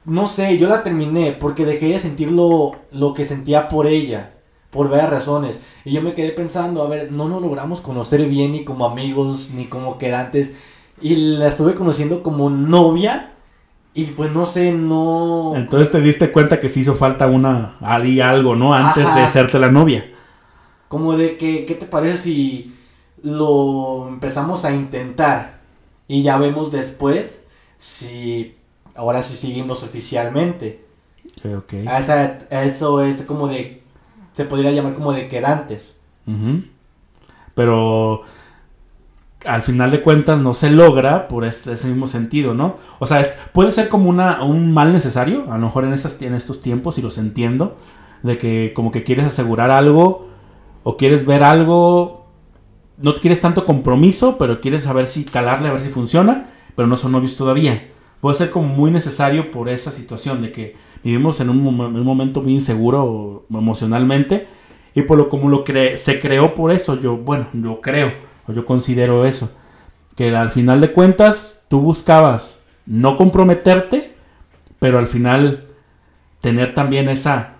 [0.05, 4.31] no sé, yo la terminé porque dejé de sentir lo, lo que sentía por ella
[4.71, 5.61] por varias razones.
[5.85, 9.51] Y yo me quedé pensando, a ver, no nos logramos conocer bien ni como amigos,
[9.53, 10.55] ni como quedantes.
[11.01, 13.33] Y la estuve conociendo como novia.
[13.93, 15.53] Y pues no sé, no...
[15.55, 17.77] Entonces te diste cuenta que se hizo falta una...
[17.81, 18.73] algo, ¿no?
[18.73, 20.09] Antes de hacerte la novia.
[20.87, 22.75] Como de que, ¿qué te parece si
[23.21, 25.59] lo empezamos a intentar?
[26.07, 27.43] Y ya vemos después
[27.77, 28.55] si
[28.95, 30.85] ahora sí seguimos oficialmente.
[31.43, 31.85] Okay,
[32.49, 33.80] eso es como de
[34.41, 36.01] se podría llamar como de quedantes.
[37.53, 38.23] Pero
[39.45, 42.77] al final de cuentas no se logra por ese mismo sentido, ¿no?
[42.99, 46.33] O sea, es, puede ser como una, un mal necesario, a lo mejor en, en
[46.35, 47.75] estos tiempos, y los entiendo,
[48.23, 50.29] de que como que quieres asegurar algo
[50.83, 52.27] o quieres ver algo,
[52.97, 56.97] no quieres tanto compromiso, pero quieres saber si calarle, a ver si funciona, pero no
[56.97, 57.89] son novios todavía.
[58.21, 61.63] Puede ser como muy necesario por esa situación de que vivimos en un,
[62.03, 64.47] momento muy inseguro emocionalmente
[64.93, 65.63] y por lo como lo
[65.97, 68.13] se creó por eso, yo, bueno, yo creo,
[68.47, 69.51] o yo considero eso,
[70.15, 74.13] que al final de cuentas tú buscabas no comprometerte,
[74.79, 75.67] pero al final
[76.41, 77.53] tener también esa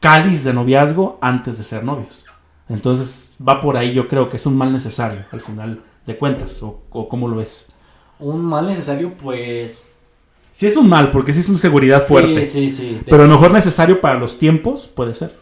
[0.00, 2.24] cáliz de noviazgo antes de ser novios.
[2.68, 6.62] Entonces va por ahí, yo creo que es un mal necesario al final de cuentas,
[6.62, 7.66] o, o cómo lo ves.
[8.20, 9.87] Un mal necesario, pues
[10.58, 12.44] Sí es un mal, porque sí es una seguridad fuerte.
[12.44, 13.00] Sí, sí, sí.
[13.04, 15.38] Pero a lo mejor necesario para los tiempos, puede ser.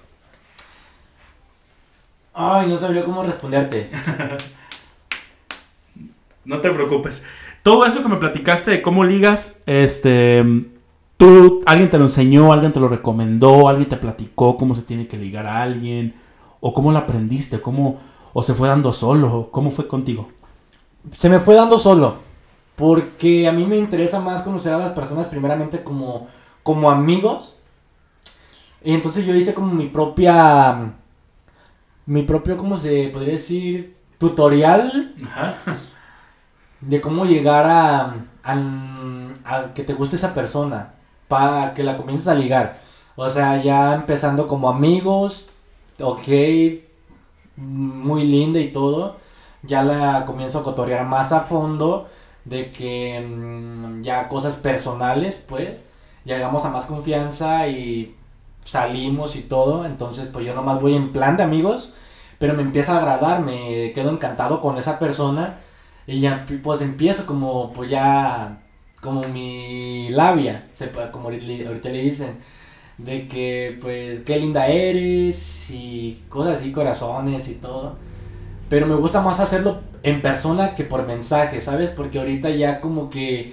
[2.35, 3.88] Ay, no sabría cómo responderte.
[6.44, 7.24] no te preocupes.
[7.62, 10.44] Todo eso que me platicaste de cómo ligas, este,
[11.16, 15.09] tú, alguien te lo enseñó, alguien te lo recomendó, alguien te platicó cómo se tiene
[15.09, 16.14] que ligar a alguien,
[16.61, 18.00] o cómo lo aprendiste, cómo,
[18.35, 20.29] o se fue dando solo, cómo fue contigo.
[21.09, 22.26] Se me fue dando solo.
[22.77, 26.29] Porque a mí me interesa más conocer a las personas primeramente como,
[26.62, 27.57] como amigos.
[28.85, 30.93] Y entonces yo hice como mi propia,
[32.05, 33.97] mi propio, ¿cómo se podría decir?
[34.19, 35.15] Tutorial
[36.81, 40.93] de cómo llegar a, a, que te guste esa persona.
[41.29, 42.79] Para que la comiences a ligar.
[43.17, 45.47] O sea, ya empezando como amigos,
[45.99, 46.29] ok,
[47.57, 49.17] muy linda y todo.
[49.62, 52.09] Ya la comienzo a cotorrear más a fondo
[52.46, 55.85] de que mm, ya cosas personales, pues,
[56.24, 58.16] llegamos a más confianza y
[58.64, 61.92] salimos y todo, entonces pues yo nomás voy en plan de amigos,
[62.38, 65.61] pero me empieza a agradar, me quedo encantado con esa persona
[66.06, 68.61] y ya pues empiezo como pues ya
[69.00, 70.68] como mi labia,
[71.12, 72.38] como ahorita le dicen,
[72.98, 77.96] de que pues qué linda eres y cosas así, corazones y todo.
[78.68, 81.90] Pero me gusta más hacerlo en persona que por mensaje, ¿sabes?
[81.90, 83.52] Porque ahorita ya como que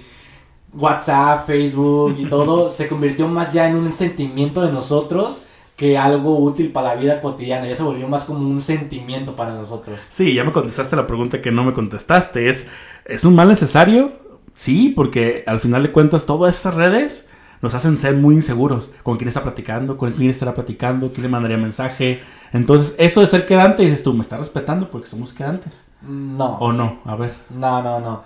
[0.72, 5.38] WhatsApp, Facebook y todo se convirtió más ya en un sentimiento de nosotros
[5.76, 7.66] que algo útil para la vida cotidiana.
[7.66, 10.04] Ya se volvió más como un sentimiento para nosotros.
[10.08, 12.48] Sí, ya me contestaste la pregunta que no me contestaste.
[12.48, 12.68] ¿Es,
[13.04, 14.12] ¿es un mal necesario?
[14.54, 17.28] Sí, porque al final de cuentas todas esas redes
[17.64, 18.90] nos hacen ser muy inseguros.
[19.02, 22.22] Con quién está platicando, con quién estará platicando, quién le mandaría mensaje.
[22.52, 25.84] Entonces, eso de ser quedante, dices tú, me estás respetando porque somos quedantes.
[26.02, 26.58] No.
[26.58, 27.00] ¿O no?
[27.04, 27.34] A ver.
[27.50, 28.22] No, no, no.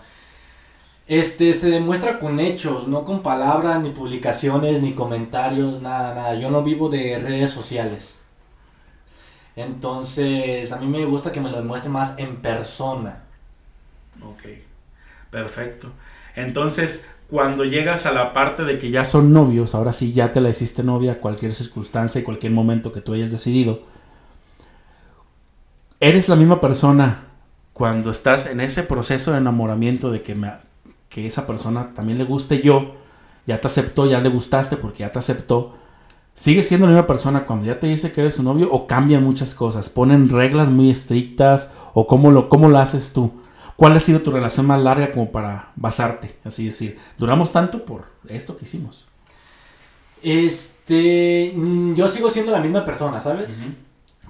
[1.07, 6.35] Este se demuestra con hechos, no con palabras, ni publicaciones, ni comentarios, nada, nada.
[6.35, 8.21] Yo no vivo de redes sociales.
[9.57, 13.23] Entonces, a mí me gusta que me lo demuestre más en persona.
[14.23, 14.43] Ok,
[15.31, 15.91] perfecto.
[16.35, 20.41] Entonces, cuando llegas a la parte de que ya son novios, ahora sí ya te
[20.41, 23.81] la hiciste novia, cualquier circunstancia y cualquier momento que tú hayas decidido,
[26.01, 27.25] eres la misma persona
[27.73, 30.53] cuando estás en ese proceso de enamoramiento de que, me,
[31.09, 32.95] que esa persona también le guste yo,
[33.47, 35.75] ya te aceptó, ya le gustaste porque ya te aceptó,
[36.39, 39.25] ¿Sigues siendo la misma persona cuando ya te dice que eres su novio o cambian
[39.25, 39.89] muchas cosas?
[39.89, 43.33] ¿Ponen reglas muy estrictas o cómo lo, cómo lo haces tú?
[43.79, 46.35] ¿Cuál ha sido tu relación más larga como para basarte?
[46.45, 49.07] Así decir, duramos tanto por esto que hicimos.
[50.21, 53.51] Este, mm, yo sigo siendo la misma persona, ¿sabes?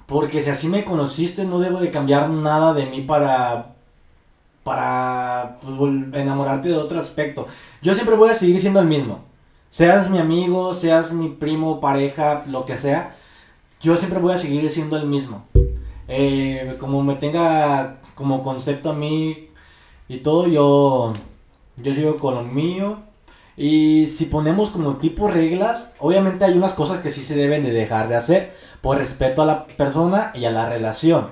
[0.05, 3.73] Porque si así me conociste, no debo de cambiar nada de mí para
[4.61, 7.47] para pues, enamorarte de otro aspecto.
[7.81, 9.23] Yo siempre voy a seguir siendo el mismo.
[9.71, 13.15] Seas mi amigo, seas mi primo, pareja, lo que sea,
[13.81, 15.47] yo siempre voy a seguir siendo el mismo.
[16.07, 19.47] Eh, como me tenga como concepto a mí
[20.09, 21.13] y todo, yo,
[21.77, 22.97] yo sigo con lo mío.
[23.55, 27.71] Y si ponemos como tipo reglas, obviamente hay unas cosas que sí se deben de
[27.71, 31.27] dejar de hacer por respeto a la persona y a la relación.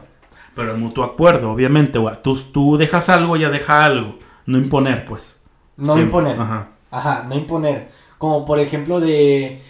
[0.56, 2.00] Pero en mutuo acuerdo, obviamente.
[2.24, 4.18] Tú, tú dejas algo, ya deja algo.
[4.46, 5.36] No imponer, pues.
[5.76, 6.42] No Siempre, imponer.
[6.42, 6.70] Ajá.
[6.90, 7.90] Ajá, no imponer.
[8.18, 9.62] Como por ejemplo de...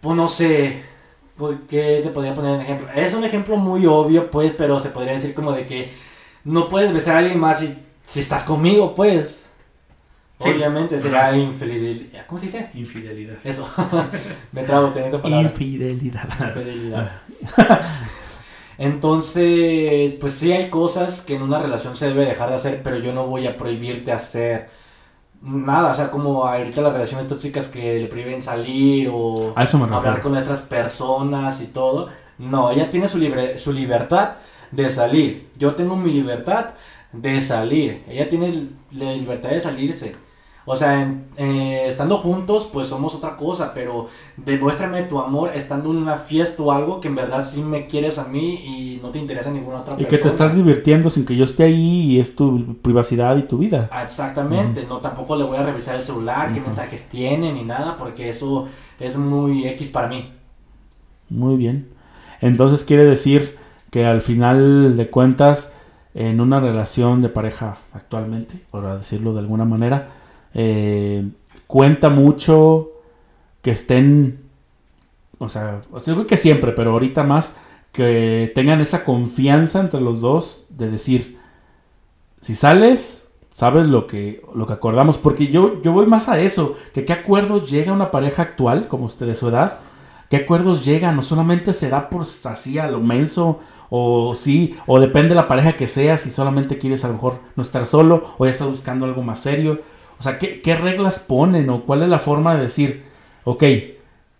[0.00, 0.84] Pues no sé...
[1.68, 2.88] ¿Qué te podría poner un ejemplo?
[2.94, 5.90] Es un ejemplo muy obvio, pues, pero se podría decir como de que
[6.44, 9.46] no puedes besar a alguien más si, si estás conmigo, pues.
[10.40, 10.48] Sí.
[10.48, 11.36] Obviamente sería Ajá.
[11.36, 12.26] infidelidad.
[12.26, 12.70] ¿Cómo se dice?
[12.72, 13.36] Infidelidad.
[13.44, 13.68] Eso.
[14.52, 15.48] Me trago con esa palabra.
[15.50, 16.28] Infidelidad.
[16.56, 17.20] Infidelidad.
[18.78, 22.96] Entonces, pues sí hay cosas que en una relación se debe dejar de hacer, pero
[22.96, 24.70] yo no voy a prohibirte hacer
[25.42, 29.78] nada, o sea, como ahorita las relaciones tóxicas que le prohíben salir o A eso
[29.78, 29.98] me refiero.
[29.98, 32.08] hablar con otras personas y todo.
[32.38, 34.34] No, ella tiene su, libre, su libertad
[34.70, 35.50] de salir.
[35.58, 36.74] Yo tengo mi libertad
[37.12, 38.04] de salir.
[38.08, 40.16] Ella tiene la libertad de salirse.
[40.66, 45.90] O sea, en- eh, estando juntos, pues somos otra cosa, pero demuéstrame tu amor estando
[45.90, 49.10] en una fiesta o algo que en verdad sí me quieres a mí y no
[49.10, 50.10] te interesa ninguna otra Y persona.
[50.10, 53.58] que te estás divirtiendo sin que yo esté ahí y es tu privacidad y tu
[53.58, 53.88] vida.
[54.04, 58.28] Exactamente, no tampoco le voy a revisar el celular, qué mensajes tiene ni nada, porque
[58.28, 58.66] eso
[59.00, 60.30] es muy X para mí.
[61.30, 61.88] Muy bien.
[62.40, 63.56] Entonces quiere decir
[63.90, 65.72] que al final de cuentas,
[66.14, 70.08] en una relación de pareja actualmente, por decirlo de alguna manera,
[70.54, 71.28] eh,
[71.66, 72.90] cuenta mucho
[73.62, 74.40] que estén,
[75.38, 77.54] o sea, yo creo que siempre, pero ahorita más,
[77.92, 81.38] que tengan esa confianza entre los dos de decir,
[82.40, 86.76] si sales, sabes lo que, lo que acordamos, porque yo, yo voy más a eso,
[86.94, 89.80] que qué acuerdos llega una pareja actual, como usted de su edad,
[90.30, 93.60] qué acuerdos llegan, no solamente se da por así a lo menso,
[93.90, 97.40] o sí, o depende de la pareja que sea, si solamente quieres a lo mejor
[97.56, 99.80] no estar solo, o ya estás buscando algo más serio,
[100.20, 103.06] o sea, ¿qué, qué reglas ponen, o cuál es la forma de decir,
[103.44, 103.64] ok,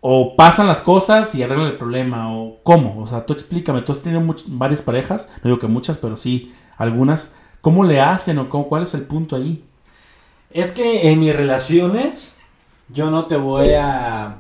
[0.02, 3.92] o pasan las cosas y arreglan el problema, o cómo, o sea, tú explícame, tú
[3.92, 8.38] has tenido much- varias parejas, no digo que muchas, pero sí algunas, ¿cómo le hacen
[8.38, 9.64] o cómo, cuál es el punto ahí?
[10.50, 12.36] Es que en mis relaciones
[12.88, 14.38] yo no te voy a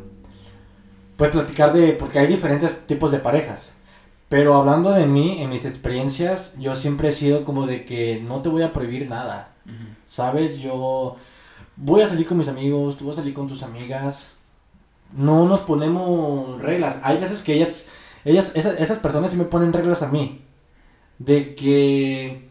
[1.16, 3.74] pues platicar de porque hay diferentes tipos de parejas.
[4.28, 8.42] Pero hablando de mí, en mis experiencias, yo siempre he sido como de que no
[8.42, 9.48] te voy a prohibir nada.
[10.06, 10.58] ¿Sabes?
[10.58, 11.16] Yo
[11.80, 14.30] voy a salir con mis amigos, tú vas a salir con tus amigas.
[15.12, 16.98] No nos ponemos reglas.
[17.02, 17.88] Hay veces que ellas,
[18.24, 20.42] ellas, esas, esas personas sí me ponen reglas a mí.
[21.18, 22.48] De que,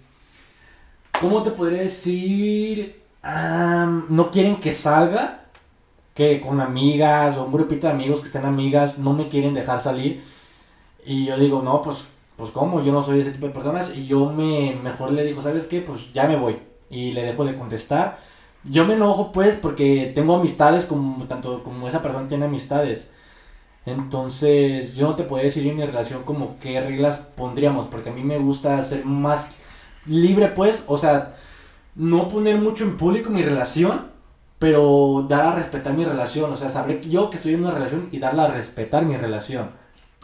[1.19, 3.01] ¿cómo te podría decir?
[4.09, 5.45] No quieren que salga,
[6.13, 9.79] que con amigas o un grupito de amigos que estén amigas no me quieren dejar
[9.79, 10.23] salir.
[11.05, 12.03] Y yo digo, no, pues,
[12.35, 13.91] pues cómo, yo no soy ese tipo de personas.
[13.95, 15.81] Y yo me, mejor le digo, ¿sabes qué?
[15.81, 16.59] Pues ya me voy.
[16.89, 18.19] Y le dejo de contestar.
[18.63, 23.09] Yo me enojo pues porque tengo amistades como tanto como esa persona tiene amistades.
[23.85, 28.13] Entonces yo no te puedo decir en mi relación como qué reglas pondríamos porque a
[28.13, 29.59] mí me gusta ser más
[30.05, 31.35] libre pues, o sea,
[31.95, 34.07] no poner mucho en público mi relación,
[34.59, 38.09] pero dar a respetar mi relación, o sea, saber yo que estoy en una relación
[38.11, 39.71] y darla a respetar mi relación.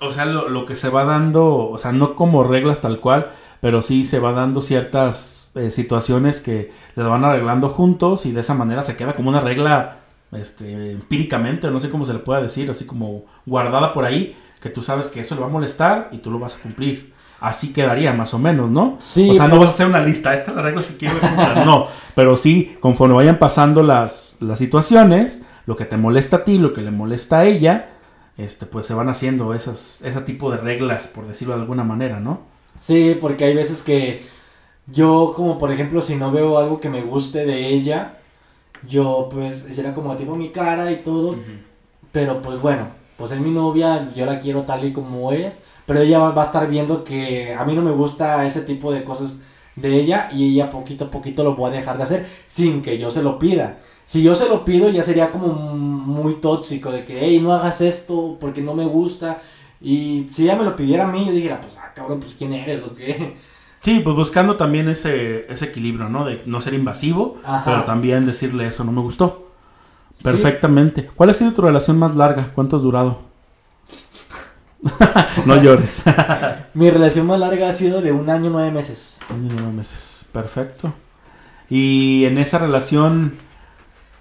[0.02, 3.32] O sea, lo, lo que se va dando, o sea, no como reglas tal cual,
[3.62, 8.42] pero sí se va dando ciertas eh, situaciones que las van arreglando juntos y de
[8.42, 10.00] esa manera se queda como una regla
[10.32, 14.70] este, empíricamente, no sé cómo se le pueda decir, así como guardada por ahí, que
[14.70, 17.14] tú sabes que eso le va a molestar y tú lo vas a cumplir.
[17.40, 18.96] Así quedaría más o menos, ¿no?
[18.98, 21.16] Sí, o sea, no vas a hacer una lista, esta es la regla si quiero
[21.20, 26.44] cumplir", no, pero sí, conforme vayan pasando las, las situaciones, lo que te molesta a
[26.44, 27.90] ti, lo que le molesta a ella,
[28.38, 32.20] este, pues se van haciendo esas, ese tipo de reglas, por decirlo de alguna manera,
[32.20, 32.42] ¿no?
[32.76, 34.26] Sí, porque hay veces que
[34.88, 38.20] yo, como por ejemplo, si no veo algo que me guste de ella,
[38.88, 41.36] yo pues será como tipo mi cara y todo,
[42.12, 46.02] pero pues bueno, pues es mi novia, yo la quiero tal y como es, pero
[46.02, 49.04] ella va, va a estar viendo que a mí no me gusta ese tipo de
[49.04, 49.40] cosas
[49.76, 52.98] de ella y ella poquito a poquito lo voy a dejar de hacer sin que
[52.98, 53.80] yo se lo pida.
[54.06, 57.82] Si yo se lo pido ya sería como muy tóxico de que, hey, no hagas
[57.82, 59.40] esto porque no me gusta.
[59.82, 62.54] Y si ella me lo pidiera a mí, yo dijera, pues, ah, cabrón, pues, ¿quién
[62.54, 63.36] eres o qué?
[63.82, 66.26] Sí, pues buscando también ese, ese equilibrio, ¿no?
[66.26, 67.64] De no ser invasivo, Ajá.
[67.66, 69.52] pero también decirle eso no me gustó.
[70.24, 71.10] Perfectamente.
[71.16, 72.52] ¿Cuál ha sido tu relación más larga?
[72.56, 73.20] ¿Cuánto has durado?
[75.46, 76.02] no llores.
[76.74, 79.20] Mi relación más larga ha sido de un año nueve meses.
[79.30, 80.26] Año y nueve meses.
[80.32, 80.94] Perfecto.
[81.70, 83.36] Y en esa relación,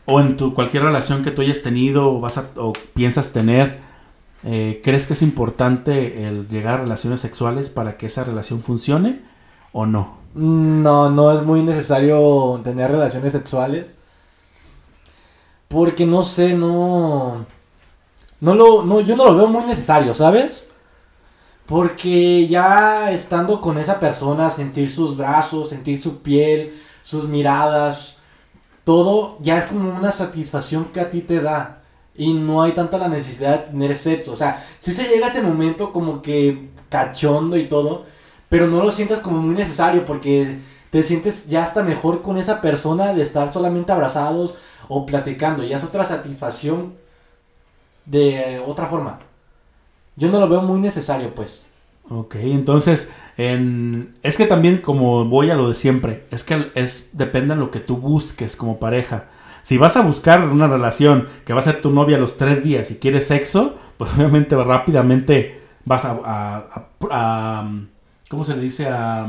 [0.06, 3.80] o en tu cualquier relación que tú hayas tenido o, vas a- o piensas tener,
[4.44, 9.22] eh, ¿crees que es importante el llegar a relaciones sexuales para que esa relación funcione
[9.74, 10.16] o no?
[10.34, 13.98] No, no es muy necesario tener relaciones sexuales.
[15.68, 17.44] Porque no sé, no.
[18.40, 18.84] No lo.
[18.84, 20.70] No, yo no lo veo muy necesario, ¿sabes?
[21.66, 26.72] Porque ya estando con esa persona, sentir sus brazos, sentir su piel,
[27.02, 28.16] sus miradas,
[28.84, 31.82] todo ya es como una satisfacción que a ti te da.
[32.14, 34.32] Y no hay tanta la necesidad de tener sexo.
[34.32, 38.04] O sea, si se llega ese momento como que cachondo y todo,
[38.54, 42.60] pero no lo sientas como muy necesario porque te sientes ya hasta mejor con esa
[42.60, 44.54] persona de estar solamente abrazados
[44.86, 45.64] o platicando.
[45.64, 46.94] Ya es otra satisfacción
[48.06, 49.18] de otra forma.
[50.14, 51.66] Yo no lo veo muy necesario, pues.
[52.08, 54.14] Ok, entonces, en...
[54.22, 57.72] es que también como voy a lo de siempre, es que es depende de lo
[57.72, 59.24] que tú busques como pareja.
[59.64, 62.62] Si vas a buscar una relación que va a ser tu novia a los tres
[62.62, 66.20] días y quieres sexo, pues obviamente rápidamente vas a-
[67.10, 67.64] a-
[68.34, 68.88] ¿Cómo se le dice?
[68.88, 69.28] A...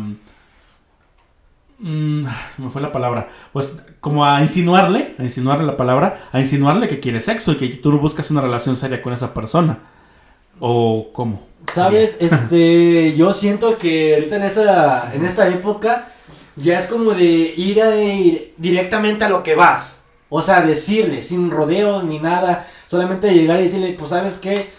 [1.78, 2.26] mm,
[2.58, 3.30] me fue la palabra.
[3.54, 7.68] Pues como a insinuarle, a insinuarle la palabra, a insinuarle que quieres sexo y que
[7.68, 9.78] tú buscas una relación seria con esa persona.
[10.60, 11.46] ¿O cómo?
[11.68, 12.18] ¿Sabes?
[12.20, 16.08] Este, yo siento que ahorita en esta, en esta época
[16.56, 20.00] ya es como de ir, a ir directamente a lo que vas.
[20.30, 24.72] O sea, decirle, sin rodeos ni nada, solamente llegar y decirle, pues sabes qué,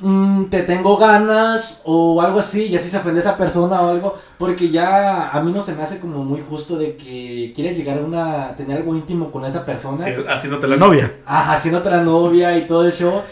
[0.00, 4.14] Mm, te tengo ganas o algo así, y así se ofende esa persona o algo,
[4.38, 7.98] porque ya a mí no se me hace como muy justo de que quieres llegar
[7.98, 11.14] a una, tener algo íntimo con esa persona, Sí, haciéndote la novia.
[11.26, 13.22] ajá, haciéndote la novia y todo el show.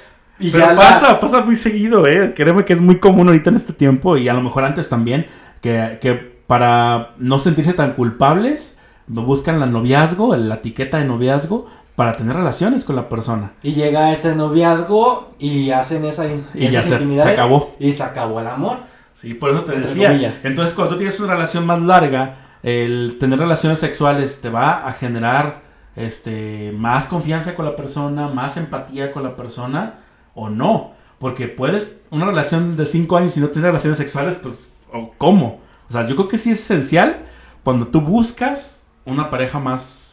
[0.40, 2.34] Y Pero ya la- pasa, pasa muy seguido, ¿eh?
[2.34, 5.26] Créeme que es muy común ahorita en este tiempo y a lo mejor antes también,
[5.62, 6.14] que, que
[6.48, 12.84] para no sentirse tan culpables, buscan la noviazgo, la etiqueta de noviazgo, para tener relaciones
[12.84, 13.52] con la persona.
[13.62, 17.74] Y llega ese noviazgo y hacen esa in- Y ya se, se intimidades acabó.
[17.80, 18.78] Y se acabó el amor.
[19.14, 20.08] Sí, por eso te Entre decía.
[20.10, 20.38] comillas.
[20.44, 24.92] Entonces, cuando tú tienes una relación más larga, el tener relaciones sexuales te va a
[24.92, 25.62] generar
[25.96, 30.00] este, más confianza con la persona, más empatía con la persona,
[30.34, 30.92] o no.
[31.18, 34.54] Porque puedes, una relación de 5 años y no tener relaciones sexuales, pues,
[34.92, 35.60] ¿o ¿cómo?
[35.88, 37.24] O sea, yo creo que sí es esencial
[37.64, 40.05] cuando tú buscas una pareja más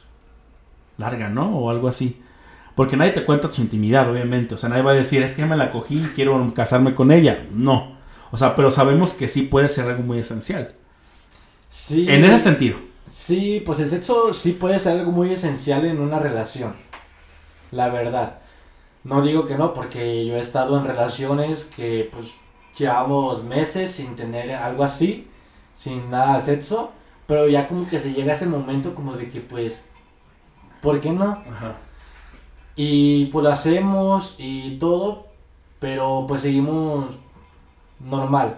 [0.97, 1.57] larga, ¿no?
[1.57, 2.21] O algo así.
[2.75, 4.55] Porque nadie te cuenta tu intimidad, obviamente.
[4.55, 7.11] O sea, nadie va a decir, es que me la cogí y quiero casarme con
[7.11, 7.45] ella.
[7.51, 7.97] No.
[8.31, 10.73] O sea, pero sabemos que sí puede ser algo muy esencial.
[11.67, 12.07] Sí.
[12.09, 12.77] En ese sentido.
[13.05, 16.73] Sí, pues el sexo sí puede ser algo muy esencial en una relación.
[17.71, 18.39] La verdad.
[19.03, 22.35] No digo que no, porque yo he estado en relaciones que pues
[22.77, 25.27] llevamos meses sin tener algo así,
[25.73, 26.91] sin nada de sexo,
[27.27, 29.83] pero ya como que se llega ese momento como de que pues,
[30.83, 31.41] ¿por qué no?
[32.75, 35.27] Y pues lo hacemos y todo,
[35.79, 37.17] pero pues seguimos
[37.99, 38.57] normal.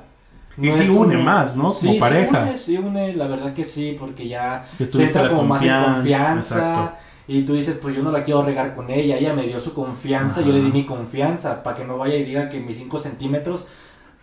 [0.58, 1.70] Y es sí une más, ¿no?
[1.70, 2.32] Sí, Como pareja.
[2.32, 5.84] Sí une, sí une, la verdad que sí, porque ya se la como más en
[5.84, 6.98] confianza, exacto.
[7.28, 9.18] Y tú dices, pues yo no la quiero regar con ella.
[9.18, 12.24] Ella me dio su confianza, yo le di mi confianza para que no vaya y
[12.24, 13.66] diga que mis 5 centímetros.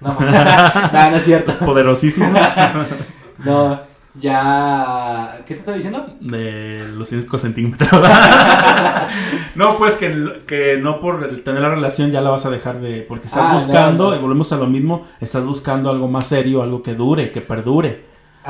[0.03, 1.53] No, no, no es cierto.
[1.65, 2.37] Poderosísimos.
[3.45, 3.81] No,
[4.15, 5.43] ya.
[5.47, 6.07] ¿Qué te estaba diciendo?
[6.21, 7.91] de los 5 centímetros.
[9.55, 13.03] no, pues que, que no por tener la relación ya la vas a dejar de...
[13.03, 16.83] Porque estás Ah, buscando, y volvemos a lo mismo, estás buscando algo más serio, algo
[16.83, 18.07] que dure, que perdure.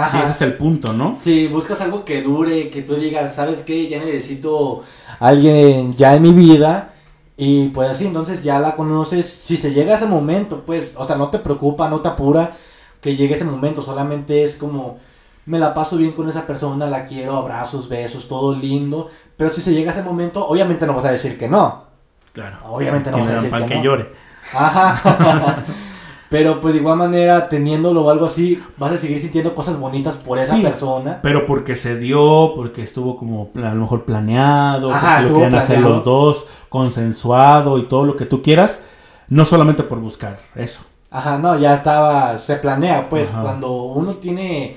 [0.07, 1.17] Sí, ese es el punto, ¿no?
[1.17, 3.89] Si buscas algo que dure, que tú digas, ¿sabes qué?
[3.89, 4.83] Ya necesito
[5.21, 6.95] alguien ya en mi vida.
[7.37, 9.29] Y pues así, entonces ya la conoces.
[9.31, 12.53] Si se llega a ese momento, pues, o sea, no te preocupa, no te apura
[13.01, 13.83] que llegue ese momento.
[13.83, 14.99] Solamente es como,
[15.47, 19.09] me la paso bien con esa persona, la quiero, abrazos, besos, todo lindo.
[19.37, 21.85] Pero si se llega a ese momento, obviamente no vas a decir que no.
[22.33, 22.59] Claro.
[22.69, 23.83] Obviamente no vas a decir que que no.
[23.83, 24.13] llore.
[24.55, 25.65] Ajá.
[26.29, 30.17] Pero pues de igual manera, teniéndolo o algo así, vas a seguir sintiendo cosas bonitas
[30.17, 30.63] por esa Sí.
[30.63, 31.19] persona.
[31.23, 35.55] Pero porque se dio, porque estuvo como a lo mejor planeado, Ajá, porque lo querían
[35.57, 38.81] hacer los dos, consensuado y todo lo que tú quieras,
[39.29, 40.81] no solamente por buscar eso.
[41.11, 43.43] Ajá, no, ya estaba, se planea, pues, Ajá.
[43.43, 44.75] cuando uno tiene,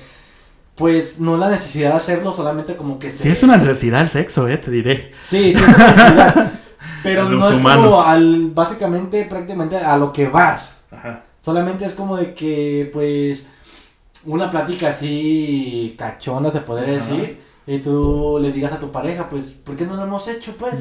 [0.76, 3.22] pues, no la necesidad de hacerlo, solamente como que se...
[3.22, 5.12] Sí es una necesidad el sexo, eh, te diré.
[5.20, 6.52] Sí, sí es una necesidad,
[7.02, 7.84] pero no es humanos.
[7.84, 10.82] como al, básicamente, prácticamente a lo que vas.
[10.90, 11.24] Ajá.
[11.40, 13.46] Solamente es como de que, pues,
[14.26, 19.52] una plática así cachonda, se podría decir, y tú le digas a tu pareja, pues,
[19.52, 20.74] ¿por qué no lo hemos hecho, pues?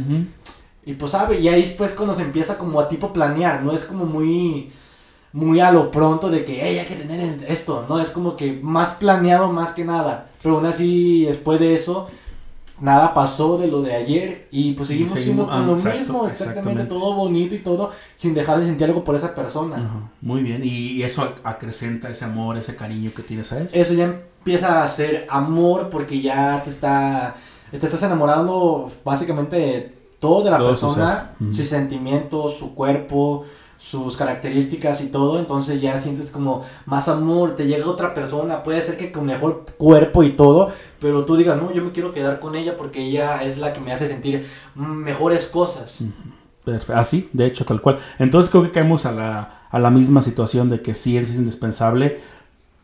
[0.85, 3.85] Y pues sabe, y ahí después cuando se empieza como a tipo planear, no es
[3.85, 4.71] como muy
[5.35, 8.53] muy a lo pronto de que "Ey, hay que tener esto, no, es como que
[8.61, 12.07] más planeado más que nada, pero aún así después de eso
[12.79, 15.97] nada pasó de lo de ayer y pues Y seguimos siendo con ah, lo exacto,
[15.99, 19.77] mismo, exactamente, todo bonito y todo sin dejar de sentir algo por esa persona.
[19.77, 23.59] Ajá, Muy bien, y, eso ac- acrecenta ese amor, ese cariño que tienes a.
[23.71, 27.35] Eso ya empieza a ser amor porque ya te está
[27.71, 31.33] te estás enamorando básicamente de todo de la Todo su persona.
[31.41, 31.53] Ujú.
[31.53, 33.43] sus sentimientos, su cuerpo,
[33.85, 38.81] sus características y todo, entonces ya sientes como más amor, te llega otra persona, puede
[38.81, 42.39] ser que con mejor cuerpo y todo, pero tú digas, no, yo me quiero quedar
[42.39, 46.03] con ella porque ella es la que me hace sentir mejores cosas.
[46.95, 47.99] Así, de hecho, tal cual.
[48.17, 52.21] Entonces creo que caemos a la, a la misma situación de que sí es indispensable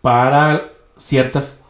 [0.04, 1.64] para ciertas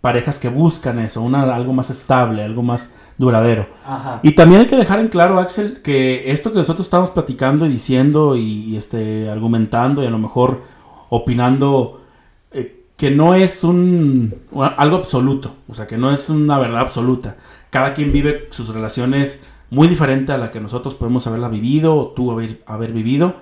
[0.00, 2.90] parejas que buscan eso, una, algo más estable, algo más
[3.22, 3.68] duradero.
[3.86, 4.20] Ajá.
[4.22, 7.70] Y también hay que dejar en claro, Axel, que esto que nosotros estamos platicando y
[7.70, 10.62] diciendo y, y, este, argumentando y a lo mejor
[11.08, 12.00] opinando,
[12.50, 14.34] eh, que no es un,
[14.76, 17.36] algo absoluto, o sea, que no es una verdad absoluta.
[17.70, 22.08] Cada quien vive sus relaciones muy diferente a la que nosotros podemos haberla vivido o
[22.08, 23.36] tú haber, haber vivido.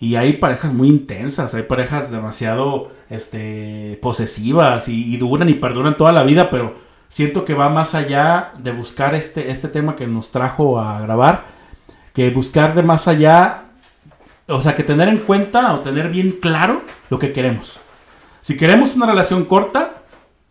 [0.00, 5.96] Y hay parejas muy intensas, hay parejas demasiado este, posesivas y, y duran y perduran
[5.96, 10.06] toda la vida, pero siento que va más allá de buscar este, este tema que
[10.06, 11.44] nos trajo a grabar,
[12.12, 13.64] que buscar de más allá,
[14.46, 17.78] o sea, que tener en cuenta o tener bien claro lo que queremos.
[18.42, 20.02] Si queremos una relación corta,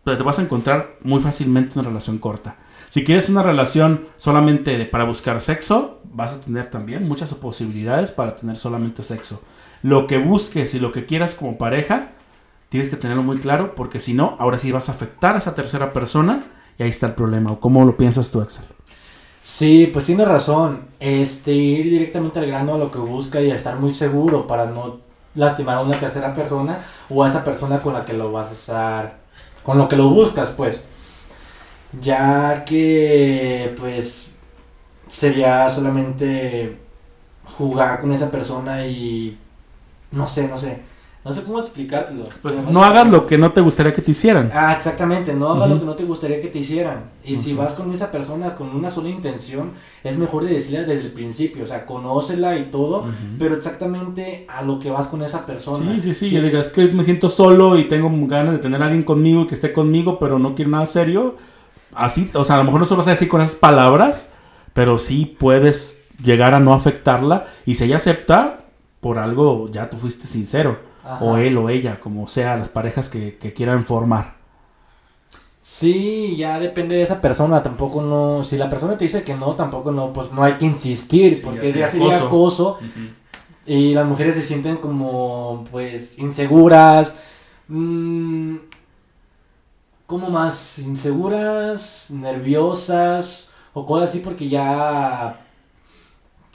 [0.04, 2.56] pues te vas a encontrar muy fácilmente una relación corta.
[2.88, 8.36] Si quieres una relación solamente para buscar sexo, vas a tener también muchas posibilidades para
[8.36, 9.42] tener solamente sexo.
[9.82, 12.12] Lo que busques y lo que quieras como pareja,
[12.68, 15.54] tienes que tenerlo muy claro, porque si no, ahora sí vas a afectar a esa
[15.54, 16.46] tercera persona
[16.78, 17.52] y ahí está el problema.
[17.52, 18.64] ¿O cómo lo piensas tú, Axel?
[19.40, 20.88] Sí, pues tienes razón.
[21.00, 25.00] Este, ir directamente al grano a lo que busca y estar muy seguro para no
[25.34, 28.52] lastimar a una tercera persona o a esa persona con la que lo vas a
[28.52, 29.18] estar,
[29.62, 30.84] con lo que lo buscas, pues.
[32.00, 34.32] Ya que, pues,
[35.08, 36.78] sería solamente
[37.56, 39.38] jugar con esa persona y
[40.12, 40.82] no sé, no sé.
[41.28, 42.24] No sé cómo explicártelo.
[42.40, 44.50] Pues no hagas lo que no te gustaría que te hicieran.
[44.54, 45.74] Ah, exactamente, no hagas Ujú.
[45.74, 47.10] lo que no te gustaría que te hicieran.
[47.22, 49.72] Y si vas con esa persona con una sola intención,
[50.02, 53.10] es mejor de decirle desde el principio, o sea, conócela y todo, Ujú.
[53.38, 55.92] pero exactamente a lo que vas con esa persona.
[55.96, 58.80] Sí, sí, sí, yo digo, es que me siento solo y tengo ganas de tener
[58.82, 61.36] a alguien conmigo y que esté conmigo, pero no quiero nada serio.
[61.94, 64.26] Así, o sea, a lo mejor no se lo vas a decir con esas palabras,
[64.72, 68.60] pero sí puedes llegar a no afectarla y si ella acepta,
[69.00, 71.24] por algo ya tú fuiste sincero, Ajá.
[71.24, 74.36] o él o ella, como sea, las parejas que, que quieran formar.
[75.60, 79.54] Sí, ya depende de esa persona, tampoco no, si la persona te dice que no,
[79.54, 82.78] tampoco no, pues no hay que insistir, Sí, porque ya ya sería acoso.
[83.66, 87.18] y las mujeres se sienten como, pues, inseguras,
[87.68, 88.56] mm,
[90.06, 95.40] como más inseguras, nerviosas o cosas así porque ya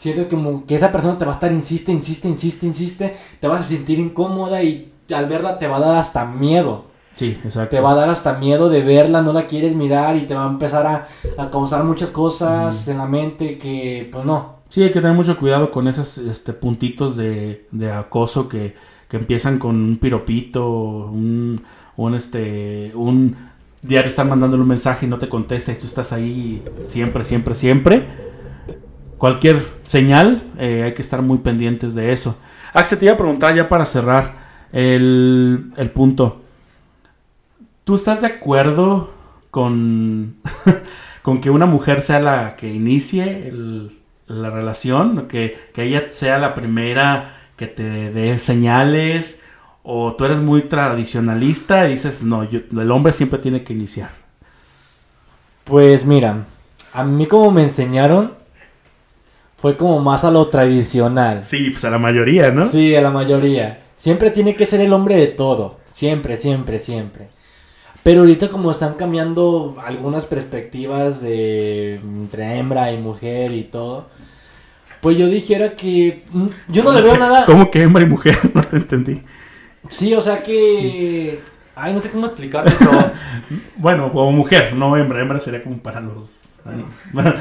[0.03, 3.61] sientes como que esa persona te va a estar insiste, insiste, insiste, insiste, te vas
[3.61, 6.85] a sentir incómoda y al verla te va a dar hasta miedo.
[7.15, 7.75] Sí, exacto.
[7.75, 10.43] Te va a dar hasta miedo de verla, no la quieres mirar y te va
[10.43, 14.57] a empezar a, a causar muchas cosas en la mente que, pues no.
[14.67, 18.75] Sí, hay que tener mucho cuidado con esos este, puntitos de, de acoso que,
[19.07, 21.63] que empiezan con un piropito, un,
[21.95, 23.37] un, este, un
[23.81, 27.55] diario estar mandándole un mensaje y no te contesta y tú estás ahí siempre, siempre,
[27.55, 28.32] siempre.
[29.23, 32.37] Cualquier señal, eh, hay que estar muy pendientes de eso.
[32.73, 34.33] Axel, te iba a preguntar ya para cerrar
[34.73, 36.41] el, el punto.
[37.85, 39.13] ¿Tú estás de acuerdo
[39.49, 40.35] con,
[41.21, 43.49] con que una mujer sea la que inicie
[44.27, 45.29] la relación?
[45.29, 49.41] Que, que ella sea la primera que te dé señales?
[49.83, 54.09] ¿O tú eres muy tradicionalista y dices, no, el hombre siempre tiene que iniciar?
[55.63, 56.43] Pues mira,
[56.91, 58.42] a mí como me enseñaron
[59.63, 61.45] fue como más a lo tradicional.
[61.45, 62.65] Sí, pues a la mayoría, ¿no?
[62.65, 63.83] Sí, a la mayoría.
[63.95, 65.79] Siempre tiene que ser el hombre de todo.
[65.85, 67.29] Siempre, siempre, siempre.
[68.03, 74.09] Pero ahorita como están cambiando algunas perspectivas de entre hembra y mujer y todo,
[74.99, 77.45] pues yo dijera que mm, yo no le veo nada.
[77.45, 78.37] ¿Cómo que hembra y mujer?
[78.53, 79.21] No te entendí.
[79.87, 81.39] Sí, o sea que
[81.73, 82.91] ay, no sé cómo explicarlo, pero
[83.77, 85.21] Bueno, como mujer, no hembra.
[85.21, 86.42] Hembra sería como para los...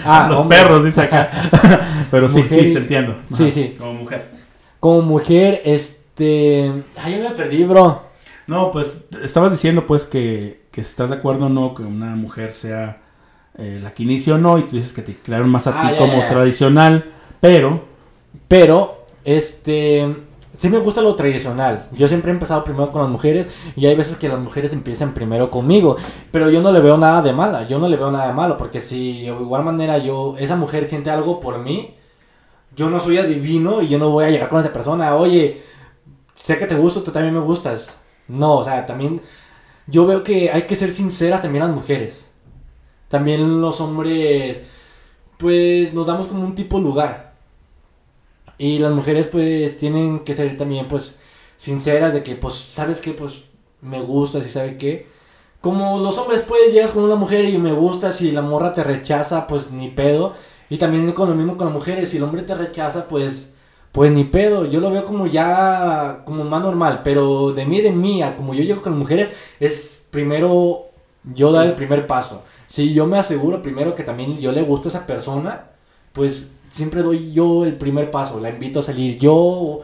[0.05, 0.59] Ah, los hombre.
[0.59, 1.31] perros, dice acá.
[2.11, 3.16] Pero sí, Mujer sí, te entiendo.
[3.33, 3.77] Sí, Ajá, sí.
[3.79, 4.31] Como mujer.
[4.81, 8.03] como mujer este, ay, yo me perdí, bro.
[8.47, 12.53] No, pues estabas diciendo pues que, que estás de acuerdo o no que una mujer
[12.53, 13.01] sea
[13.57, 15.87] eh, la que inicia o no y tú dices que te crearon más a Ah,
[15.89, 16.29] ti ya, como ya, ya.
[16.29, 17.85] tradicional, pero
[18.49, 20.07] Pero, este,
[20.57, 21.89] sí me gusta lo tradicional.
[21.93, 25.15] Yo siempre he empezado primero con las mujeres y hay veces que las mujeres empiezan
[25.15, 25.97] primero conmigo.
[26.31, 28.57] Pero yo no le veo nada de mala, yo no le veo nada de malo
[28.57, 31.95] porque si de igual manera yo, esa mujer siente algo por mí,
[32.77, 35.63] yo no soy adivino y yo no voy a llegar con esa persona, oye,
[36.37, 37.99] sé que te gusto, tú también me gustas.
[38.29, 39.21] No, o sea, también
[39.87, 42.31] yo veo que hay que ser sinceras también las mujeres.
[43.09, 44.61] También los hombres,
[45.39, 47.32] pues nos damos como un tipo lugar.
[48.59, 51.17] Y las mujeres pues tienen que ser también pues
[51.57, 53.45] sinceras de que pues sabes que pues
[53.81, 55.07] me gustas y sabe qué.
[55.61, 58.85] Como los hombres pues llegas con una mujer y me gustas y la morra te
[58.85, 60.35] rechaza pues ni pedo.
[60.71, 63.53] Y también con lo mismo con las mujeres, si el hombre te rechaza pues
[63.93, 64.65] pues ni pedo.
[64.67, 67.03] Yo lo veo como ya como más normal.
[67.05, 70.87] Pero de mí, de mí, a como yo llego con las mujeres es primero
[71.25, 72.43] yo dar el primer paso.
[72.67, 75.72] Si yo me aseguro primero que también yo le gusto a esa persona,
[76.13, 78.41] pues siempre doy yo el primer paso.
[78.41, 79.81] La invito a salir yo,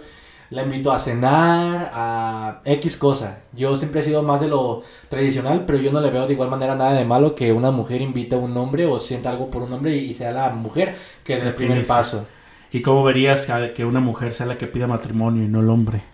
[0.51, 3.41] la invito a cenar, a X cosa.
[3.53, 6.49] Yo siempre he sido más de lo tradicional, pero yo no le veo de igual
[6.49, 9.63] manera nada de malo que una mujer invite a un hombre o sienta algo por
[9.63, 12.27] un hombre y sea la mujer que dé el primer paso.
[12.71, 16.05] ¿y cómo verías que una mujer sea la que pida matrimonio y no el hombre?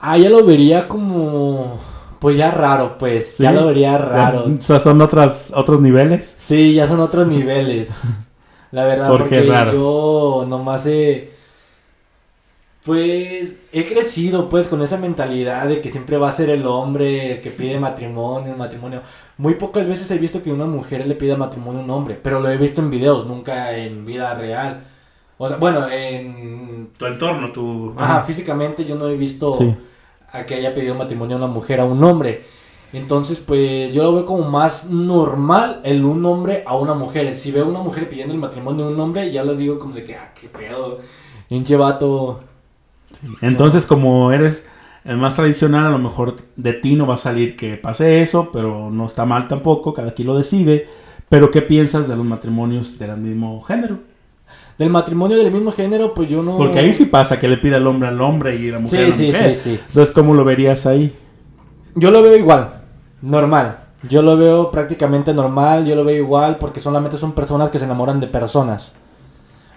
[0.00, 1.78] Ah, ya lo vería como...
[2.20, 3.38] Pues ya raro, pues.
[3.38, 4.46] Ya lo vería raro.
[4.46, 6.34] O sea, son otras, otros niveles.
[6.36, 7.90] Sí, ya son otros niveles.
[8.70, 9.72] La verdad, ¿Por qué porque raro?
[9.72, 11.32] yo nomás he.
[12.84, 17.32] Pues he crecido pues con esa mentalidad de que siempre va a ser el hombre
[17.32, 19.02] el que pide matrimonio, matrimonio.
[19.36, 22.40] Muy pocas veces he visto que una mujer le pida matrimonio a un hombre, pero
[22.40, 24.84] lo he visto en videos, nunca en vida real.
[25.36, 26.90] O sea, bueno, en...
[26.96, 27.92] Tu entorno, tu...
[27.98, 29.74] Ajá, físicamente yo no he visto Sí.
[30.32, 32.42] a que haya pedido matrimonio a una mujer a un hombre.
[32.92, 37.34] Entonces, pues yo lo veo como más normal el un hombre a una mujer.
[37.34, 40.04] Si veo una mujer pidiendo el matrimonio a un hombre, ya lo digo como de
[40.04, 40.98] que, ah, qué pedo,
[41.48, 42.40] pinche vato.
[43.42, 44.66] Entonces, como eres
[45.04, 48.50] el más tradicional, a lo mejor de ti no va a salir que pase eso,
[48.52, 50.86] pero no está mal tampoco, cada quien lo decide.
[51.28, 53.98] Pero, ¿qué piensas de los matrimonios del mismo género?
[54.78, 56.56] Del matrimonio del mismo género, pues yo no...
[56.56, 59.02] Porque ahí sí pasa que le pide al hombre al hombre y la mujer a
[59.02, 59.54] Sí, la sí, mujer.
[59.54, 59.80] sí, sí.
[59.88, 61.14] Entonces, ¿cómo lo verías ahí?
[61.94, 62.77] Yo lo veo igual,
[63.22, 63.84] normal.
[64.02, 67.84] Yo lo veo prácticamente normal, yo lo veo igual porque solamente son personas que se
[67.84, 68.94] enamoran de personas.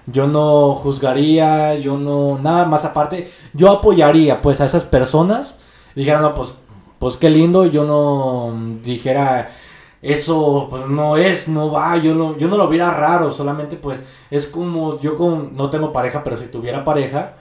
[0.07, 5.59] Yo no juzgaría, yo no, nada más aparte, yo apoyaría pues a esas personas.
[5.95, 6.53] Dijeran, no, pues,
[6.99, 9.49] pues qué lindo, yo no dijera,
[10.01, 13.99] eso pues no es, no va, yo no, yo no lo viera raro, solamente pues
[14.29, 17.35] es como yo con, no tengo pareja, pero si tuviera pareja,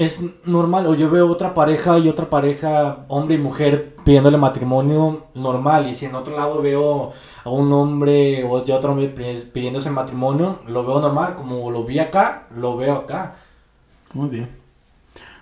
[0.00, 5.26] es normal, o yo veo otra pareja y otra pareja, hombre y mujer, pidiéndole matrimonio
[5.34, 7.12] normal, y si en otro lado veo
[7.44, 11.84] a un hombre o de otro hombre pi- pidiéndose matrimonio, lo veo normal, como lo
[11.84, 13.34] vi acá, lo veo acá.
[14.14, 14.48] Muy bien.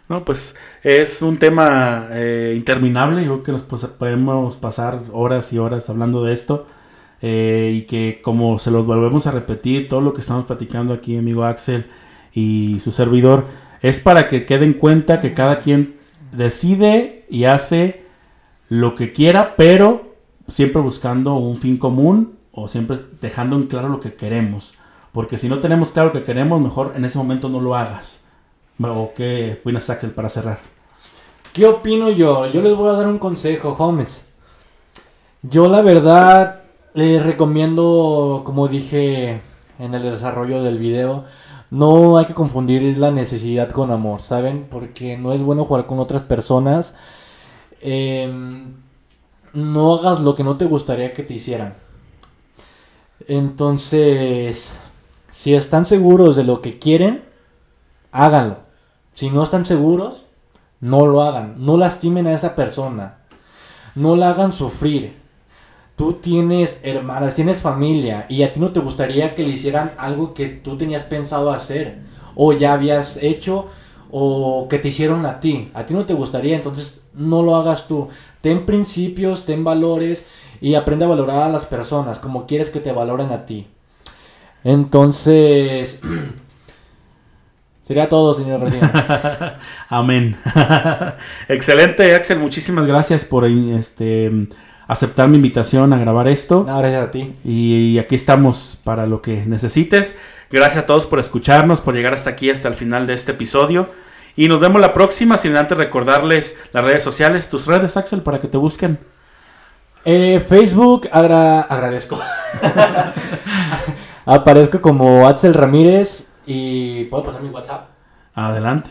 [0.09, 3.24] No, pues es un tema eh, interminable.
[3.24, 6.66] Yo creo que nos podemos pasar horas y horas hablando de esto.
[7.20, 11.16] eh, y que como se los volvemos a repetir, todo lo que estamos platicando aquí,
[11.18, 11.86] amigo Axel
[12.32, 13.44] y su servidor,
[13.83, 15.97] es para que quede en cuenta que cada quien
[16.33, 18.03] decide y hace
[18.68, 20.14] lo que quiera, pero
[20.47, 24.74] siempre buscando un fin común o siempre dejando en claro lo que queremos.
[25.12, 28.24] Porque si no tenemos claro lo que queremos, mejor en ese momento no lo hagas.
[28.81, 30.61] ¿O qué opinas, Axel, para cerrar?
[31.53, 32.47] ¿Qué opino yo?
[32.51, 34.24] Yo les voy a dar un consejo, homies.
[35.43, 36.62] Yo la verdad
[36.95, 39.41] les recomiendo, como dije
[39.79, 41.24] en el desarrollo del video,
[41.70, 44.66] no hay que confundir la necesidad con amor, ¿saben?
[44.70, 46.94] Porque no es bueno jugar con otras personas.
[47.80, 48.74] Em,
[49.52, 51.74] no hagas lo que no te gustaría que te hicieran.
[53.26, 54.76] Entonces,
[55.30, 57.24] si están seguros de lo que quieren,
[58.12, 58.58] háganlo.
[59.12, 60.24] Si no están seguros,
[60.80, 61.56] no lo hagan.
[61.58, 63.18] No lastimen a esa persona.
[63.94, 65.16] No la hagan sufrir.
[65.99, 70.32] Tú tienes hermanas, tienes familia y a ti no te gustaría que le hicieran algo
[70.32, 71.99] que tú tenías pensado hacer
[72.36, 73.66] o ya habías hecho
[74.12, 75.72] o que te hicieron a ti.
[75.74, 78.07] A ti no te gustaría, entonces no lo hagas tú.
[78.40, 80.24] Ten principios, ten valores
[80.61, 83.66] y aprende a valorar a las personas como quieres que te valoren a ti.
[84.62, 86.01] Entonces,
[87.82, 88.61] sería todo, señor.
[89.88, 90.36] Amén.
[91.49, 92.38] Excelente, Axel.
[92.38, 94.49] Muchísimas gracias por este,
[94.89, 96.64] aceptar mi invitación a grabar esto.
[96.66, 97.34] No, gracias a ti.
[97.45, 100.18] Y aquí estamos para lo que necesites.
[100.51, 103.89] Gracias a todos por escucharnos, por llegar hasta aquí, hasta el final de este episodio.
[104.34, 108.41] Y nos vemos la próxima, sin antes recordarles las redes sociales, tus redes, Axel, para
[108.41, 108.99] que te busquen.
[110.05, 112.18] Eh, Facebook, agra- agradezco.
[114.26, 117.89] Aparezco como Axel Ramírez y puedo pasar mi WhatsApp.
[118.34, 118.91] Adelante.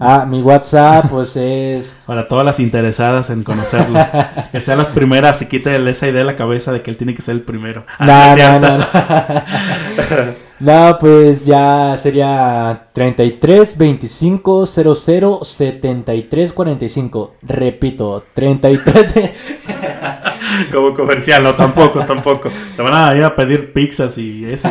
[0.00, 3.98] Ah, mi WhatsApp pues es Para todas las interesadas en conocerlo.
[4.52, 7.14] que sean las primeras y quiten esa idea de la cabeza de que él tiene
[7.14, 7.84] que ser el primero.
[7.98, 8.86] Ah, No, no, no,
[10.60, 10.96] no.
[10.98, 17.34] pues ya sería 33 25 00 73 45.
[17.42, 19.60] Repito, 33.
[20.72, 22.50] Como comercial, no, tampoco, tampoco.
[22.76, 24.68] Te van a ir a pedir pizzas y eso.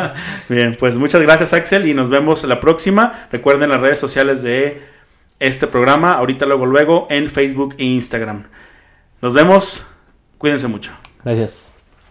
[0.48, 3.28] Bien, pues muchas gracias, Axel, y nos vemos la próxima.
[3.30, 4.82] Recuerden las redes sociales de
[5.38, 8.44] este programa, ahorita, luego, luego, en Facebook e Instagram.
[9.20, 9.86] Nos vemos.
[10.38, 10.92] Cuídense mucho.
[11.24, 11.77] Gracias.